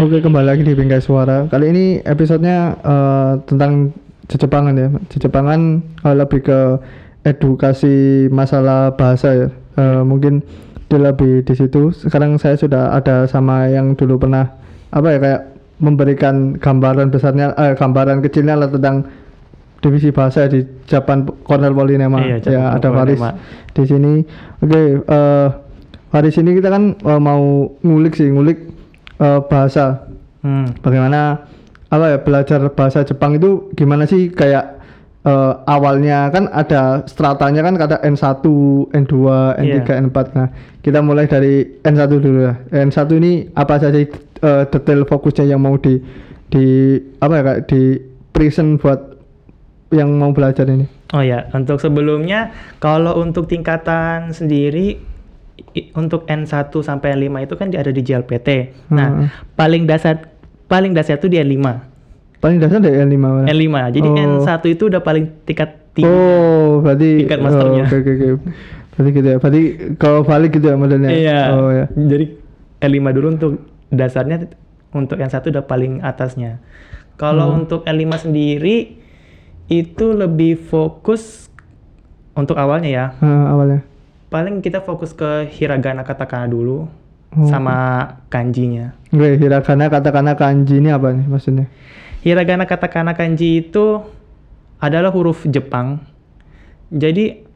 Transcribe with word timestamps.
Oke 0.00 0.24
kembali 0.24 0.48
lagi 0.48 0.64
di 0.64 0.72
Bingkai 0.72 1.04
Suara. 1.04 1.44
Kali 1.52 1.76
ini 1.76 1.84
episodenya 2.00 2.72
eh, 2.80 3.32
tentang 3.44 3.92
Jepangan 4.30 4.72
ya. 4.72 4.88
Jepangan 5.10 5.82
uh, 6.06 6.14
lebih 6.14 6.40
ke 6.46 6.58
edukasi 7.26 8.24
masalah 8.30 8.94
bahasa 8.94 9.28
ya. 9.34 9.48
Eh, 9.76 10.02
mungkin 10.06 10.40
dia 10.86 11.02
lebih 11.02 11.44
di 11.44 11.52
situ. 11.52 11.90
Sekarang 11.90 12.38
saya 12.38 12.54
sudah 12.54 12.94
ada 12.94 13.26
sama 13.26 13.66
yang 13.68 13.98
dulu 13.98 14.22
pernah 14.22 14.48
apa 14.94 15.08
ya 15.10 15.18
kayak 15.18 15.42
memberikan 15.82 16.56
gambaran 16.56 17.10
besarnya, 17.10 17.58
eh, 17.58 17.74
gambaran 17.74 18.22
kecilnya 18.22 18.54
lah 18.54 18.70
tentang 18.70 19.04
divisi 19.82 20.14
bahasa 20.14 20.46
di 20.46 20.62
Japan 20.86 21.26
Cornell 21.42 21.74
Polinema. 21.74 22.22
Iya, 22.22 22.38
Japan 22.38 22.54
ya 22.54 22.62
ada 22.72 22.88
Faris 22.88 23.20
di 23.74 23.82
sini. 23.82 24.12
Oke, 24.62 24.82
eh 25.04 25.48
Faris 26.08 26.38
ini 26.38 26.56
kita 26.56 26.70
kan 26.70 26.96
eh, 26.96 27.20
mau 27.20 27.66
ngulik 27.82 28.14
sih, 28.14 28.30
ngulik 28.30 28.70
eh, 29.20 29.40
bahasa 29.46 30.10
Hmm. 30.40 30.72
bagaimana 30.80 31.44
apa 31.92 32.16
ya 32.16 32.18
belajar 32.24 32.64
bahasa 32.72 33.04
Jepang 33.04 33.36
itu 33.36 33.68
gimana 33.76 34.08
sih 34.08 34.32
kayak 34.32 34.80
eh, 35.28 35.52
awalnya 35.68 36.32
kan 36.32 36.48
ada 36.48 37.04
stratanya 37.04 37.60
kan 37.60 37.76
kata 37.76 38.00
N1, 38.00 38.40
N2, 38.88 39.14
N3, 39.60 40.08
N4. 40.08 40.18
Nah, 40.32 40.48
kita 40.80 41.04
mulai 41.04 41.28
dari 41.28 41.68
N1 41.84 42.08
dulu 42.08 42.48
ya. 42.48 42.56
N1 42.72 43.04
ini 43.20 43.52
apa 43.52 43.76
saja 43.76 44.00
eh, 44.00 44.64
detail 44.64 45.04
fokusnya 45.04 45.44
yang 45.44 45.60
mau 45.60 45.76
di 45.76 46.00
di 46.48 46.96
apa 47.20 47.32
ya 47.36 47.42
kayak 47.44 47.60
di 47.68 47.82
present 48.32 48.80
buat 48.80 49.20
yang 49.92 50.16
mau 50.16 50.32
belajar 50.32 50.64
ini. 50.72 50.88
Oh 51.12 51.20
ya, 51.20 51.50
untuk 51.52 51.82
sebelumnya 51.82 52.54
kalau 52.78 53.18
untuk 53.20 53.44
tingkatan 53.50 54.30
sendiri 54.30 55.09
untuk 55.94 56.24
N1 56.24 56.72
sampai 56.80 57.14
N5 57.14 57.46
itu 57.46 57.54
kan 57.54 57.68
ada 57.70 57.90
di 57.90 58.02
JLPT. 58.02 58.48
Nah, 58.90 59.08
Hmm. 59.10 59.26
paling 59.54 59.84
dasar 59.84 60.30
paling 60.66 60.94
dasar 60.94 61.18
itu 61.18 61.26
di 61.26 61.36
N5. 61.36 61.66
Paling 62.40 62.58
dasar 62.58 62.80
dari 62.80 62.96
N5 62.96 63.16
mana? 63.20 63.46
N5. 63.46 63.76
Jadi 63.92 64.08
Oh. 64.08 64.16
N1 64.16 64.48
itu 64.66 64.88
udah 64.88 65.00
paling 65.00 65.28
tingkat 65.44 65.76
tinggi. 65.92 66.08
Oh, 66.08 66.80
berarti 66.80 67.26
Tingkat 67.26 67.38
oh, 67.38 67.44
masternya. 67.44 67.84
Oke, 67.84 67.96
oke, 68.00 68.12
oke. 68.14 68.28
Berarti 68.90 69.10
gitu 69.12 69.26
ya. 69.26 69.36
Berarti 69.36 69.60
kalau 69.96 70.20
balik 70.22 70.50
gitu 70.54 70.66
ya 70.66 70.76
modelnya. 70.76 71.10
Iya. 71.10 71.40
Oh 71.52 71.70
ya. 71.70 71.84
Jadi 71.90 72.26
N5 72.80 73.06
dulu 73.12 73.26
untuk 73.28 73.52
dasarnya 73.90 74.48
untuk 74.90 75.18
N1 75.18 75.50
udah 75.50 75.64
paling 75.64 76.00
atasnya. 76.00 76.62
Kalau 77.14 77.52
Hmm. 77.52 77.58
untuk 77.64 77.84
N5 77.84 78.16
sendiri 78.16 78.96
itu 79.68 80.06
lebih 80.10 80.56
fokus 80.56 81.52
untuk 82.32 82.56
awalnya 82.56 82.88
ya. 82.88 83.06
Ah, 83.20 83.52
awalnya. 83.52 83.84
Paling 84.30 84.62
kita 84.62 84.80
fokus 84.80 85.10
ke 85.10 85.50
hiragana 85.50 86.06
katakana 86.06 86.46
dulu 86.46 86.86
Oh. 87.30 87.46
sama 87.46 88.02
kanjinya. 88.26 88.90
Oke, 89.14 89.38
hiragana 89.38 89.86
katakana 89.86 90.34
kanji 90.34 90.82
ini 90.82 90.90
apa 90.90 91.14
nih 91.14 91.30
maksudnya? 91.30 91.70
Hiragana 92.26 92.66
katakana 92.66 93.14
kanji 93.14 93.62
itu 93.62 94.02
adalah 94.82 95.14
huruf 95.14 95.46
Jepang. 95.46 96.02
Jadi 96.90 97.46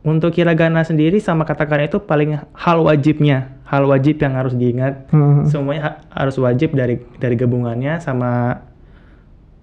untuk 0.00 0.32
hiragana 0.32 0.80
sendiri 0.80 1.20
sama 1.20 1.44
katakana 1.44 1.86
itu 1.86 2.00
paling 2.00 2.40
hal 2.56 2.80
wajibnya, 2.80 3.52
hal 3.68 3.84
wajib 3.84 4.16
yang 4.16 4.32
harus 4.32 4.56
diingat. 4.56 5.12
Hmm. 5.12 5.44
Semuanya 5.44 5.82
ha- 5.84 6.24
harus 6.24 6.40
wajib 6.40 6.72
dari 6.72 6.96
dari 7.20 7.36
gabungannya 7.36 8.00
sama 8.00 8.64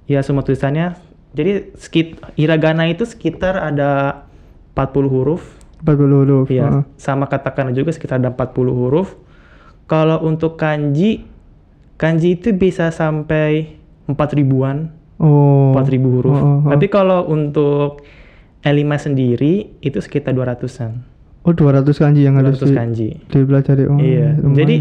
ya 0.06 0.22
semua 0.22 0.46
tulisannya. 0.46 0.94
Jadi 1.34 1.74
sekit 1.74 2.22
hiragana 2.38 2.86
itu 2.86 3.02
sekitar 3.02 3.58
ada 3.58 4.22
40 4.78 5.10
huruf. 5.10 5.58
40 5.80 6.16
huruf. 6.18 6.46
Iya, 6.48 6.66
Ah. 6.66 6.84
sama 6.96 7.26
katakana 7.26 7.72
juga 7.72 7.90
sekitar 7.90 8.18
ada 8.18 8.30
40 8.30 8.72
huruf. 8.72 9.16
Kalau 9.86 10.22
untuk 10.22 10.54
kanji, 10.54 11.26
kanji 11.96 12.36
itu 12.36 12.52
bisa 12.52 12.90
sampai 12.90 13.74
4 14.06 14.34
ribuan, 14.34 14.92
Oh. 15.16 15.72
4 15.72 15.90
ribu 15.90 16.08
huruf. 16.16 16.32
Oh, 16.34 16.44
oh, 16.44 16.58
oh. 16.64 16.70
Tapi 16.70 16.88
kalau 16.88 17.26
untuk 17.26 18.04
L5 18.62 18.88
sendiri 19.02 19.72
itu 19.80 19.98
sekitar 19.98 20.32
200-an. 20.32 21.04
Oh, 21.42 21.52
200 21.52 21.96
kanji 21.96 22.22
yang 22.22 22.36
harus 22.36 22.56
200 22.56 22.66
di, 22.66 22.76
kanji. 22.76 23.10
dipelajari. 23.28 23.84
Oh, 23.86 23.96
iya. 23.98 24.36
lumayan. 24.36 24.56
Jadi 24.56 24.76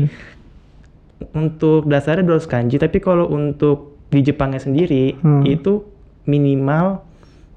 untuk 1.32 1.86
dasarnya 1.86 2.22
200 2.24 2.46
kanji, 2.46 2.76
tapi 2.76 2.98
kalau 2.98 3.26
untuk 3.26 3.98
di 4.08 4.20
Jepangnya 4.20 4.58
sendiri 4.58 5.14
Hmm. 5.16 5.44
itu 5.44 5.84
minimal 6.24 7.02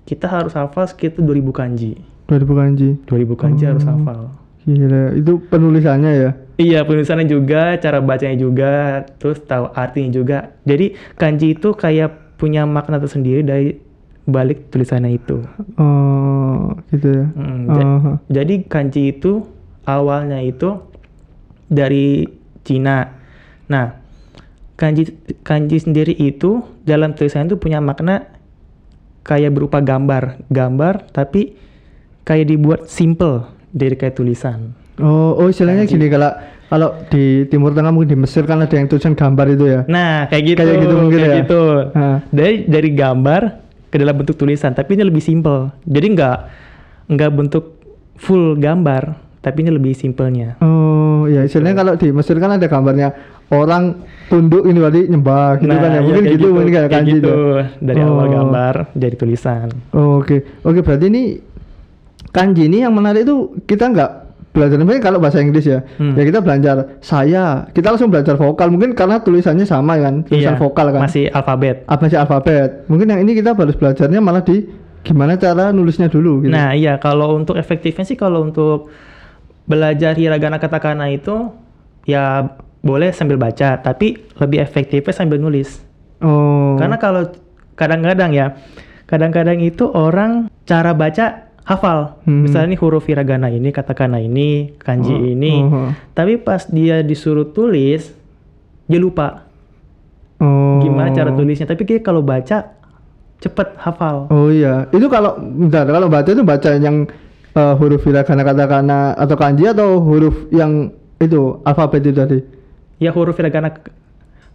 kita 0.04 0.26
harus 0.26 0.54
hafal 0.54 0.86
sekitar 0.86 1.22
2000 1.22 1.52
kanji. 1.52 2.02
2000 2.32 2.56
kanji. 2.56 2.90
2000 3.04 3.36
kanji 3.36 3.64
harus 3.66 3.84
Oh. 3.84 3.92
hafal. 3.94 4.22
Gila, 4.62 5.18
itu 5.18 5.42
penulisannya 5.44 6.12
ya. 6.14 6.32
Iya, 6.56 6.80
penulisannya 6.82 7.26
juga, 7.26 7.76
cara 7.76 7.98
bacanya 8.00 8.38
juga, 8.38 8.72
terus 9.18 9.42
tahu 9.42 9.68
artinya 9.68 10.14
juga. 10.14 10.38
Jadi 10.64 10.94
kanji 11.16 11.58
itu 11.58 11.74
kayak 11.74 12.38
punya 12.38 12.64
makna 12.64 12.98
tersendiri 12.98 13.42
dari 13.42 13.76
balik 14.24 14.70
tulisannya 14.70 15.12
itu. 15.12 15.42
Oh, 15.76 16.78
gitu 16.88 17.10
ya. 17.12 17.26
Mm, 17.34 17.62
ja- 17.68 17.90
Oh, 17.90 18.16
Jadi 18.30 18.54
kanji 18.64 19.12
itu 19.12 19.42
awalnya 19.84 20.40
itu 20.40 20.78
dari 21.66 22.30
Cina. 22.62 23.10
Nah, 23.66 23.98
kanji 24.76 25.10
kanji 25.42 25.78
sendiri 25.78 26.14
itu 26.14 26.62
dalam 26.84 27.12
tulisan 27.12 27.50
itu 27.50 27.58
punya 27.58 27.82
makna 27.82 28.30
kayak 29.22 29.50
berupa 29.52 29.82
gambar, 29.82 30.46
gambar 30.48 31.10
tapi 31.10 31.58
kayak 32.24 32.46
dibuat 32.48 32.82
simple 32.86 33.44
dari 33.68 33.96
kayak 33.96 34.16
tulisan. 34.16 34.74
oh, 34.98 35.36
oh 35.36 35.48
istilahnya 35.48 35.84
gini 35.84 36.08
kalau 36.08 36.32
kalau 36.68 36.90
di 37.08 37.44
Timur 37.46 37.72
Tengah 37.72 37.92
mungkin 37.92 38.08
di 38.08 38.18
Mesir 38.18 38.44
kan 38.44 38.56
ada 38.58 38.72
yang 38.72 38.88
tulisan 38.88 39.12
gambar 39.12 39.46
itu 39.50 39.66
ya. 39.68 39.80
Nah, 39.86 40.28
kayak 40.28 40.44
gitu. 40.46 40.60
Kayak 40.62 40.80
gitu 40.80 40.96
mungkin 40.96 41.20
kayak 41.20 41.28
ya? 41.28 41.40
gitu. 41.44 41.62
Dari 42.32 42.56
dari 42.64 42.90
gambar 42.92 43.42
ke 43.92 43.96
dalam 43.98 44.16
bentuk 44.16 44.36
tulisan, 44.36 44.72
tapi 44.72 44.96
ini 44.96 45.04
lebih 45.04 45.20
simple. 45.20 45.68
Jadi 45.84 46.08
nggak 46.16 46.38
nggak 47.12 47.32
bentuk 47.34 47.76
full 48.16 48.56
gambar, 48.56 49.04
tapi 49.40 49.58
ini 49.62 49.72
lebih 49.74 49.92
simpelnya. 49.92 50.56
Oh, 50.64 51.28
ya 51.28 51.44
istilahnya 51.44 51.76
kalau 51.76 51.94
di 52.00 52.08
Mesir 52.10 52.40
kan 52.40 52.56
ada 52.56 52.64
gambarnya 52.66 53.10
orang 53.52 54.00
tunduk 54.32 54.64
ini 54.64 54.80
berarti 54.80 55.12
nyembah 55.12 55.60
gitu 55.60 55.68
kan 55.68 55.90
ya. 55.92 55.92
iya, 55.92 56.02
Mungkin 56.02 56.24
kayak 56.24 56.36
gitu, 56.40 56.48
mungkin 56.56 56.72
kayak 56.72 56.88
kanji 56.88 57.12
gitu. 57.20 57.28
itu. 57.28 57.36
Dari 57.84 58.00
awal 58.00 58.16
Oh. 58.22 58.32
gambar 58.32 58.76
jadi 58.96 59.16
tulisan. 59.18 59.68
Oh, 59.92 60.24
Oke, 60.24 60.40
oke 60.64 60.80
berarti 60.80 61.12
ini 61.12 61.24
kanji 62.32 62.68
ini 62.68 62.82
yang 62.82 62.92
menarik 62.92 63.24
itu 63.24 63.36
kita 63.64 63.88
nggak 63.88 64.12
belajar 64.52 64.76
mungkin 64.80 65.00
kalau 65.00 65.16
bahasa 65.16 65.40
Inggris 65.40 65.64
ya, 65.64 65.80
Hmm. 65.96 66.12
ya 66.12 66.24
kita 66.24 66.40
belajar 66.40 67.00
saya, 67.00 67.72
kita 67.72 67.88
langsung 67.88 68.12
belajar 68.12 68.36
vokal 68.36 68.68
mungkin 68.68 68.92
karena 68.92 69.20
tulisannya 69.20 69.64
sama 69.64 69.96
kan, 69.96 70.28
tulisan 70.28 70.56
Iya, 70.56 70.60
vokal 70.60 70.92
kan, 70.92 71.08
Masih 71.08 71.32
alfabet. 71.32 71.88
apa 71.88 72.04
sih 72.06 72.20
alfabet. 72.20 72.84
Mungkin 72.88 73.08
yang 73.08 73.20
ini 73.20 73.32
kita 73.32 73.56
harus 73.56 73.76
belajarnya 73.76 74.20
malah 74.20 74.44
di 74.44 74.68
gimana 75.02 75.34
cara 75.34 75.72
nulisnya 75.72 76.08
dulu 76.08 76.44
gitu. 76.44 76.52
Nah, 76.52 76.72
iya 76.72 77.00
kalau 77.00 77.32
untuk 77.34 77.56
efektifnya 77.56 78.04
sih 78.04 78.14
kalau 78.14 78.44
untuk 78.44 78.92
belajar 79.64 80.14
hiragana 80.14 80.60
katakana 80.60 81.08
itu 81.08 81.56
ya 82.04 82.52
boleh 82.82 83.14
sambil 83.14 83.38
baca, 83.38 83.78
tapi 83.78 84.20
lebih 84.36 84.60
efektifnya 84.60 85.14
sambil 85.14 85.38
nulis. 85.38 85.80
oh, 86.20 86.76
Karena 86.76 86.98
kalau 86.98 87.30
kadang-kadang 87.74 88.34
ya, 88.34 88.58
kadang-kadang 89.06 89.58
itu 89.58 89.86
orang 89.88 90.50
cara 90.66 90.92
baca 90.92 91.51
hafal. 91.64 92.18
Hmm. 92.26 92.46
Misalnya 92.46 92.74
nih 92.74 92.80
huruf 92.82 93.06
hiragana 93.06 93.48
ini, 93.48 93.70
katakana 93.70 94.18
ini, 94.18 94.74
kanji 94.78 95.14
Oh, 95.14 95.22
ini. 95.22 95.54
oh, 95.62 95.90
Tapi 96.12 96.42
pas 96.42 96.66
dia 96.68 97.02
disuruh 97.02 97.50
tulis, 97.50 98.10
dia 98.86 99.00
lupa 99.00 99.46
oh. 100.42 100.82
gimana 100.82 101.14
cara 101.14 101.32
tulisnya. 101.32 101.70
Tapi 101.70 101.86
kayak 101.86 102.04
kalau 102.04 102.22
baca 102.22 102.74
cepet 103.42 103.68
hafal. 103.78 104.30
Oh 104.30 104.50
iya, 104.50 104.86
itu 104.94 105.06
kalau 105.10 105.38
bentar, 105.38 105.86
kalau 105.86 106.08
baca 106.10 106.30
itu 106.30 106.44
baca 106.46 106.70
yang 106.78 107.10
eh, 107.52 107.74
huruf 107.78 108.06
hiragana 108.06 108.46
katakana 108.46 109.00
atau 109.18 109.36
kanji 109.38 109.66
atau 109.66 109.98
huruf 110.02 110.50
yang 110.54 110.94
itu 111.18 111.62
alfabet 111.66 112.06
itu 112.06 112.14
tadi. 112.18 112.40
Ya 113.02 113.10
huruf 113.10 113.34
hiragana 113.38 113.74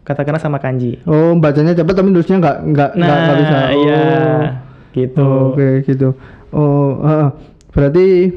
katakana 0.07 0.39
sama 0.39 0.63
kanji. 0.63 1.03
Oh, 1.03 1.35
bacanya 1.35 1.75
cepat 1.75 1.99
tapi 1.99 2.15
nulisnya 2.15 2.39
nggak 2.39 2.57
nggak 2.63 2.91
nggak 2.95 3.11
Nah, 3.11 3.23
nggak 3.27 3.39
bisa. 3.43 3.57
Oh. 3.59 3.71
iya 3.75 4.03
gitu. 4.97 5.21
Oh, 5.21 5.53
Oke, 5.53 5.69
gitu. 5.85 6.09
Oh, 6.55 7.03
ah, 7.03 7.35
berarti 7.75 8.31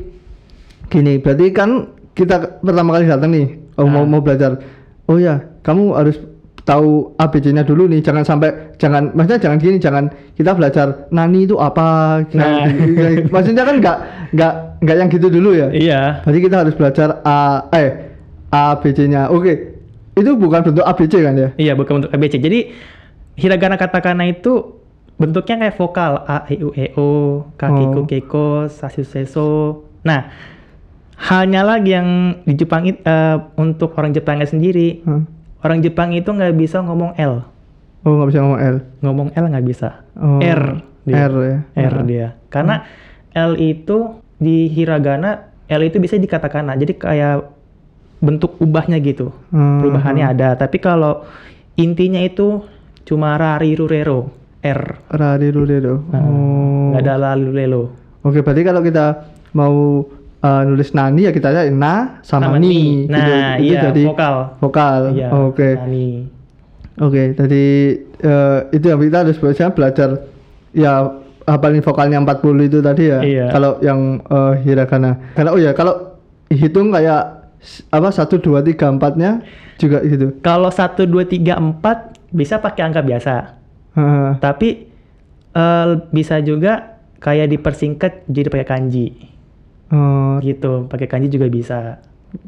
gini, 0.90 1.22
berarti 1.22 1.46
kan 1.54 1.94
kita 2.18 2.62
pertama 2.64 2.98
kali 2.98 3.06
datang 3.06 3.32
nih, 3.32 3.48
oh, 3.78 3.86
mau 3.86 4.04
Ah. 4.04 4.10
mau 4.10 4.22
belajar. 4.24 4.60
Oh 5.10 5.18
ya, 5.18 5.42
kamu 5.62 5.94
harus 5.98 6.18
tahu 6.66 7.18
ABC-nya 7.18 7.66
dulu 7.66 7.90
nih, 7.90 8.02
jangan 8.06 8.22
sampai 8.22 8.78
jangan 8.78 9.10
maksudnya 9.18 9.42
jangan 9.42 9.58
gini, 9.58 9.78
jangan 9.82 10.06
kita 10.38 10.54
belajar 10.54 11.10
nani 11.10 11.50
itu 11.50 11.58
apa. 11.58 12.22
Nah. 12.38 12.70
maksudnya 13.34 13.66
kan 13.66 13.76
nggak 13.82 13.98
nggak 14.38 14.54
nggak 14.86 14.96
yang 14.98 15.10
gitu 15.10 15.28
dulu 15.34 15.58
ya. 15.58 15.68
Iya. 15.74 16.02
Berarti 16.22 16.40
kita 16.46 16.56
harus 16.62 16.76
belajar 16.78 17.22
A 17.26 17.66
eh 17.74 17.90
ABC-nya. 18.54 19.30
Oke. 19.34 19.78
Itu 20.18 20.36
bukan 20.36 20.62
bentuk 20.66 20.84
ABC 20.84 21.14
kan 21.24 21.34
ya? 21.38 21.50
Iya, 21.56 21.74
bukan 21.80 22.04
bentuk 22.04 22.12
ABC. 22.12 22.44
Jadi 22.44 22.60
hiragana 23.40 23.80
katakana 23.80 24.28
itu 24.28 24.79
bentuknya 25.20 25.56
kayak 25.60 25.76
vokal 25.76 26.24
a 26.24 26.48
e 26.48 26.56
u 26.58 26.72
e 26.72 26.96
o, 26.96 27.08
kakiku 27.54 28.00
Oh. 28.02 28.08
keiko, 28.08 28.48
sasu 28.66 29.04
seso. 29.04 29.84
Nah, 30.02 30.32
halnya 31.20 31.62
lagi 31.62 31.92
yang 31.92 32.08
di 32.48 32.56
Jepang 32.56 32.88
it- 32.88 33.04
eh, 33.04 33.36
untuk 33.60 34.00
orang 34.00 34.16
Jepangnya 34.16 34.48
sendiri 34.48 35.04
Hah. 35.04 35.28
orang 35.62 35.84
Jepang 35.84 36.16
itu 36.16 36.32
nggak 36.32 36.56
bisa 36.56 36.80
ngomong 36.80 37.20
L. 37.20 37.44
Oh, 38.02 38.16
nggak 38.16 38.30
bisa 38.32 38.40
ngomong 38.40 38.62
L. 38.64 38.76
Ngomong 39.04 39.30
L 39.36 39.46
nggak 39.52 39.66
bisa. 39.68 40.08
Oh, 40.16 40.40
R 40.40 40.80
dia. 41.04 41.28
R 41.28 41.34
ya. 41.36 41.58
R 41.76 41.94
Nah. 42.00 42.06
dia. 42.08 42.28
Karena 42.48 42.76
L 43.36 43.60
itu 43.60 43.98
di 44.40 44.72
hiragana 44.72 45.52
L 45.68 45.82
itu 45.84 46.00
bisa 46.00 46.16
di 46.16 46.26
katakana. 46.26 46.80
Jadi 46.80 46.96
kayak 46.96 47.44
bentuk 48.24 48.56
ubahnya 48.58 49.04
gitu. 49.04 49.36
Hmm. 49.52 49.84
Perubahannya 49.84 50.32
ada. 50.32 50.56
Tapi 50.56 50.80
kalau 50.80 51.28
intinya 51.76 52.24
itu 52.24 52.64
cuma 53.04 53.36
rari 53.36 53.76
rurero 53.76 54.32
R. 54.60 54.82
Rari 55.08 55.50
Rudedo. 55.50 56.04
Nah, 56.12 56.20
Oh. 56.20 56.92
nggak 56.92 57.02
ada 57.04 57.16
lalu 57.32 57.50
lelo. 57.56 57.84
Oke, 58.22 58.44
berarti 58.44 58.62
kalau 58.62 58.84
kita 58.84 59.06
mau 59.56 60.04
uh, 60.40 60.62
nulis 60.68 60.92
nani 60.92 61.26
ya 61.26 61.32
kita 61.32 61.50
aja 61.50 61.64
na 61.72 62.20
sama, 62.22 62.52
Sama 62.52 62.58
ni. 62.60 62.68
ni. 62.68 62.80
Nah, 63.08 63.56
Itu 63.56 63.72
iya, 63.72 63.82
jadi 63.90 64.04
vokal. 64.12 64.36
Vokal. 64.60 65.02
Iya. 65.16 65.28
Oke. 65.32 65.70
nani. 65.80 66.10
Oke, 67.00 67.32
jadi 67.32 67.64
eh, 68.20 68.60
itu 68.76 68.92
yang 68.92 69.00
kita 69.00 69.24
harus 69.24 69.40
biasanya 69.40 69.72
belajar 69.72 70.10
ya 70.76 71.16
hafalin 71.48 71.80
vokalnya 71.80 72.20
40 72.20 72.68
itu 72.68 72.84
tadi 72.84 73.04
ya. 73.08 73.20
Iya. 73.24 73.46
Kalau 73.56 73.80
yang 73.80 74.20
eh, 74.20 74.54
hiragana. 74.68 75.32
Karena 75.32 75.56
oh 75.56 75.60
ya, 75.64 75.72
kalau 75.72 76.20
hitung 76.52 76.92
kayak 76.92 77.40
apa 77.88 78.10
1 78.12 78.44
2 78.44 78.76
3 78.76 79.00
4-nya 79.00 79.32
juga 79.80 80.04
gitu. 80.04 80.36
Kalau 80.44 80.68
1 80.68 81.08
2 81.08 81.24
3 81.24 81.56
4 81.56 82.36
bisa 82.36 82.60
pakai 82.60 82.92
angka 82.92 83.00
biasa. 83.00 83.59
Heeh. 83.94 84.30
Tapi 84.38 84.70
eh, 85.50 85.88
bisa 86.10 86.38
juga 86.40 86.98
kayak 87.18 87.50
dipersingkat 87.50 88.26
jadi 88.26 88.48
pakai 88.48 88.68
kanji. 88.68 89.08
Oh, 89.90 90.38
Gitu, 90.40 90.86
pakai 90.86 91.08
kanji 91.08 91.28
juga 91.28 91.48
bisa. 91.48 91.98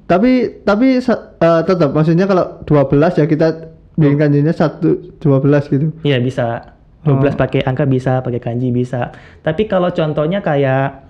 tapi 0.06 0.62
tapi 0.62 1.02
sa- 1.02 1.34
eh, 1.36 1.66
tetap 1.66 1.90
maksudnya 1.90 2.30
kalau 2.30 2.62
12 2.64 3.18
ya 3.18 3.26
kita 3.26 3.74
bikin 3.98 4.14
kanjinya 4.16 4.54
1 4.54 5.18
12 5.18 5.66
gitu. 5.68 5.90
Iya 6.02 6.22
bisa. 6.22 6.78
12 7.02 7.34
pakai 7.34 7.66
angka 7.66 7.84
bisa, 7.84 8.22
pakai 8.22 8.38
kanji 8.38 8.70
bisa. 8.70 9.10
Tapi 9.42 9.66
kalau 9.66 9.90
contohnya 9.90 10.38
kayak 10.40 11.02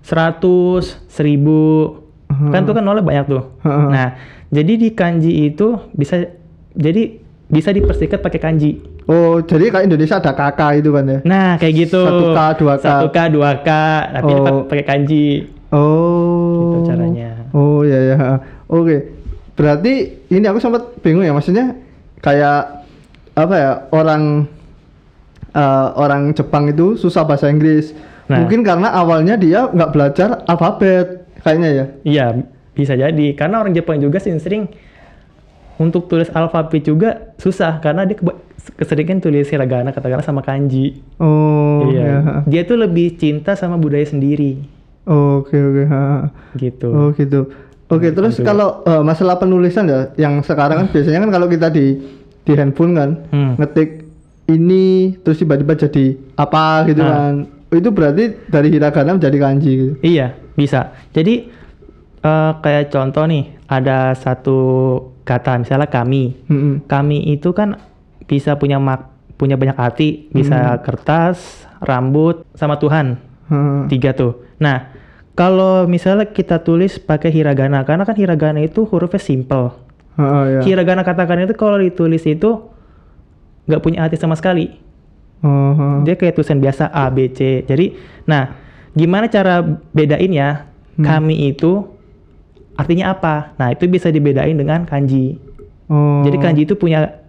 100, 0.00 0.96
1000, 1.06 2.00
kan 2.48 2.64
tuh 2.64 2.72
kan 2.72 2.80
nolnya 2.80 3.04
banyak 3.04 3.24
tuh. 3.28 3.44
Heeh. 3.60 3.88
Nah, 3.90 4.08
jadi 4.48 4.72
di 4.76 4.88
kanji 4.90 5.46
itu 5.46 5.76
bisa 5.92 6.24
jadi 6.72 7.20
bisa 7.46 7.70
dipersingkat 7.70 8.18
pakai 8.18 8.40
kanji. 8.40 8.70
Oh, 9.06 9.38
jadi 9.38 9.70
kayak 9.70 9.86
Indonesia 9.86 10.18
ada 10.18 10.32
kakak 10.32 10.82
itu 10.82 10.90
kan 10.90 11.04
ya. 11.06 11.18
Nah, 11.22 11.54
kayak 11.56 11.86
gitu. 11.86 12.02
1K, 12.02 12.38
2K. 12.58 12.86
1K, 13.06 13.18
2K, 13.30 13.70
tapi 14.12 14.32
Oh. 14.32 14.42
pak- 14.42 14.66
pakai 14.68 14.84
kanji. 14.84 15.26
Oh. 15.70 16.74
Gitu 16.74 16.78
caranya. 16.88 17.30
Oh 17.52 17.80
ya 17.82 17.98
ya. 18.04 18.16
Oke. 18.66 19.14
Berarti 19.54 19.92
ini 20.26 20.44
aku 20.44 20.58
sempat 20.58 20.98
bingung 21.00 21.22
ya 21.22 21.32
maksudnya 21.32 21.78
kayak 22.18 22.84
apa 23.32 23.54
ya 23.54 23.70
orang 23.90 24.44
eh, 25.52 25.88
orang 25.94 26.34
Jepang 26.34 26.66
itu 26.66 26.94
susah 26.94 27.24
bahasa 27.24 27.46
Inggris. 27.46 27.94
Nah. 28.26 28.42
Mungkin 28.42 28.60
karena 28.60 28.90
awalnya 28.90 29.38
dia 29.38 29.64
nggak 29.64 29.90
belajar 29.90 30.28
alfabet 30.44 31.24
kayaknya 31.40 31.70
ya. 31.70 31.84
Iya, 32.02 32.26
bisa 32.74 32.92
jadi. 32.92 33.26
Karena 33.32 33.62
orang 33.62 33.72
Jepang 33.72 33.96
juga 33.96 34.18
sering-sering 34.18 34.66
untuk 35.76 36.06
tulis 36.06 36.28
alfabet 36.28 36.82
juga 36.82 37.10
susah 37.36 37.78
karena 37.78 38.02
dia 38.02 38.14
keba- 38.14 38.40
keseringan 38.74 39.18
tulis 39.18 39.46
hiragana 39.46 39.90
katakanlah 39.90 40.22
sama 40.22 40.40
kanji. 40.40 41.00
Oh 41.16 41.86
iya. 41.86 42.02
ya. 42.02 42.18
Dia 42.44 42.62
tuh 42.64 42.76
lebih 42.76 43.14
cinta 43.14 43.52
sama 43.52 43.76
budaya 43.76 44.02
sendiri 44.02 44.58
Oke 45.04 45.54
oke. 45.54 45.84
ha. 45.86 46.28
gitu. 46.54 46.88
Oh 46.88 47.08
gitu. 47.10 47.52
Oke 47.86 48.10
terus 48.10 48.34
gitu. 48.34 48.42
kalau 48.42 48.82
eh, 48.82 48.98
masalah 49.00 49.36
penulisan 49.36 49.86
ya, 49.86 50.10
yang 50.16 50.40
sekarang 50.40 50.76
kan 50.76 50.88
biasanya 50.88 51.20
kan 51.20 51.30
kalau 51.30 51.46
kita 51.46 51.68
di 51.68 52.02
di 52.42 52.52
handphone 52.52 52.92
kan 52.92 53.10
Hmm. 53.28 53.54
ngetik 53.54 54.02
ini 54.46 55.14
terus 55.20 55.38
tiba-tiba 55.38 55.74
jadi 55.76 56.06
apa 56.34 56.86
gitu 56.86 57.00
Ah. 57.00 57.10
kan. 57.30 57.34
Itu 57.68 57.90
berarti 57.90 58.46
dari 58.46 58.70
hiragana 58.70 59.14
menjadi 59.14 59.36
kanji 59.36 59.70
gitu. 59.72 59.92
Iya, 60.00 60.34
bisa. 60.52 60.90
Jadi 61.10 61.50
eh, 62.18 62.52
kayak 62.56 62.90
contoh 62.90 63.22
nih, 63.24 63.62
ada 63.64 64.10
satu 64.12 64.58
kata 65.26 65.58
misalnya 65.58 65.90
kami. 65.90 66.38
Mm-mm. 66.46 66.86
Kami 66.86 67.34
itu 67.34 67.50
kan 67.50 67.82
bisa 68.30 68.54
punya 68.54 68.78
mak 68.78 69.10
punya 69.36 69.58
banyak 69.58 69.76
arti, 69.76 70.32
bisa 70.32 70.80
kertas, 70.80 71.68
rambut, 71.84 72.40
sama 72.56 72.80
Tuhan. 72.80 73.20
Ha. 73.52 73.84
Tiga 73.90 74.16
tuh. 74.16 74.40
Nah, 74.56 74.88
kalau 75.36 75.84
misalnya 75.84 76.24
kita 76.24 76.64
tulis 76.64 76.96
pakai 76.96 77.28
hiragana, 77.28 77.84
karena 77.84 78.08
kan 78.08 78.16
hiragana 78.16 78.64
itu 78.64 78.88
hurufnya 78.88 79.20
simple. 79.20 79.76
Ha, 80.16 80.24
ya. 80.48 80.60
Hiragana 80.64 81.04
katakan 81.04 81.44
itu 81.44 81.52
kalau 81.52 81.76
ditulis 81.76 82.24
itu 82.24 82.64
nggak 83.68 83.82
punya 83.84 84.08
arti 84.08 84.16
sama 84.16 84.40
sekali. 84.40 84.72
Ha. 85.44 86.00
Dia 86.08 86.16
kayak 86.16 86.40
tulisan 86.40 86.56
biasa 86.56 86.88
A, 86.88 87.12
B, 87.12 87.28
C. 87.28 87.60
Jadi, 87.68 87.92
nah, 88.24 88.56
gimana 88.96 89.28
cara 89.28 89.60
bedain 89.92 90.32
ya? 90.32 90.64
Kami 90.96 91.52
itu 91.52 91.95
artinya 92.76 93.12
apa? 93.12 93.56
Nah, 93.56 93.72
itu 93.72 93.88
bisa 93.88 94.12
dibedain 94.12 94.56
dengan 94.56 94.84
kanji. 94.84 95.40
Oh. 95.88 96.22
Jadi 96.22 96.36
kanji 96.38 96.60
itu 96.68 96.76
punya 96.76 97.20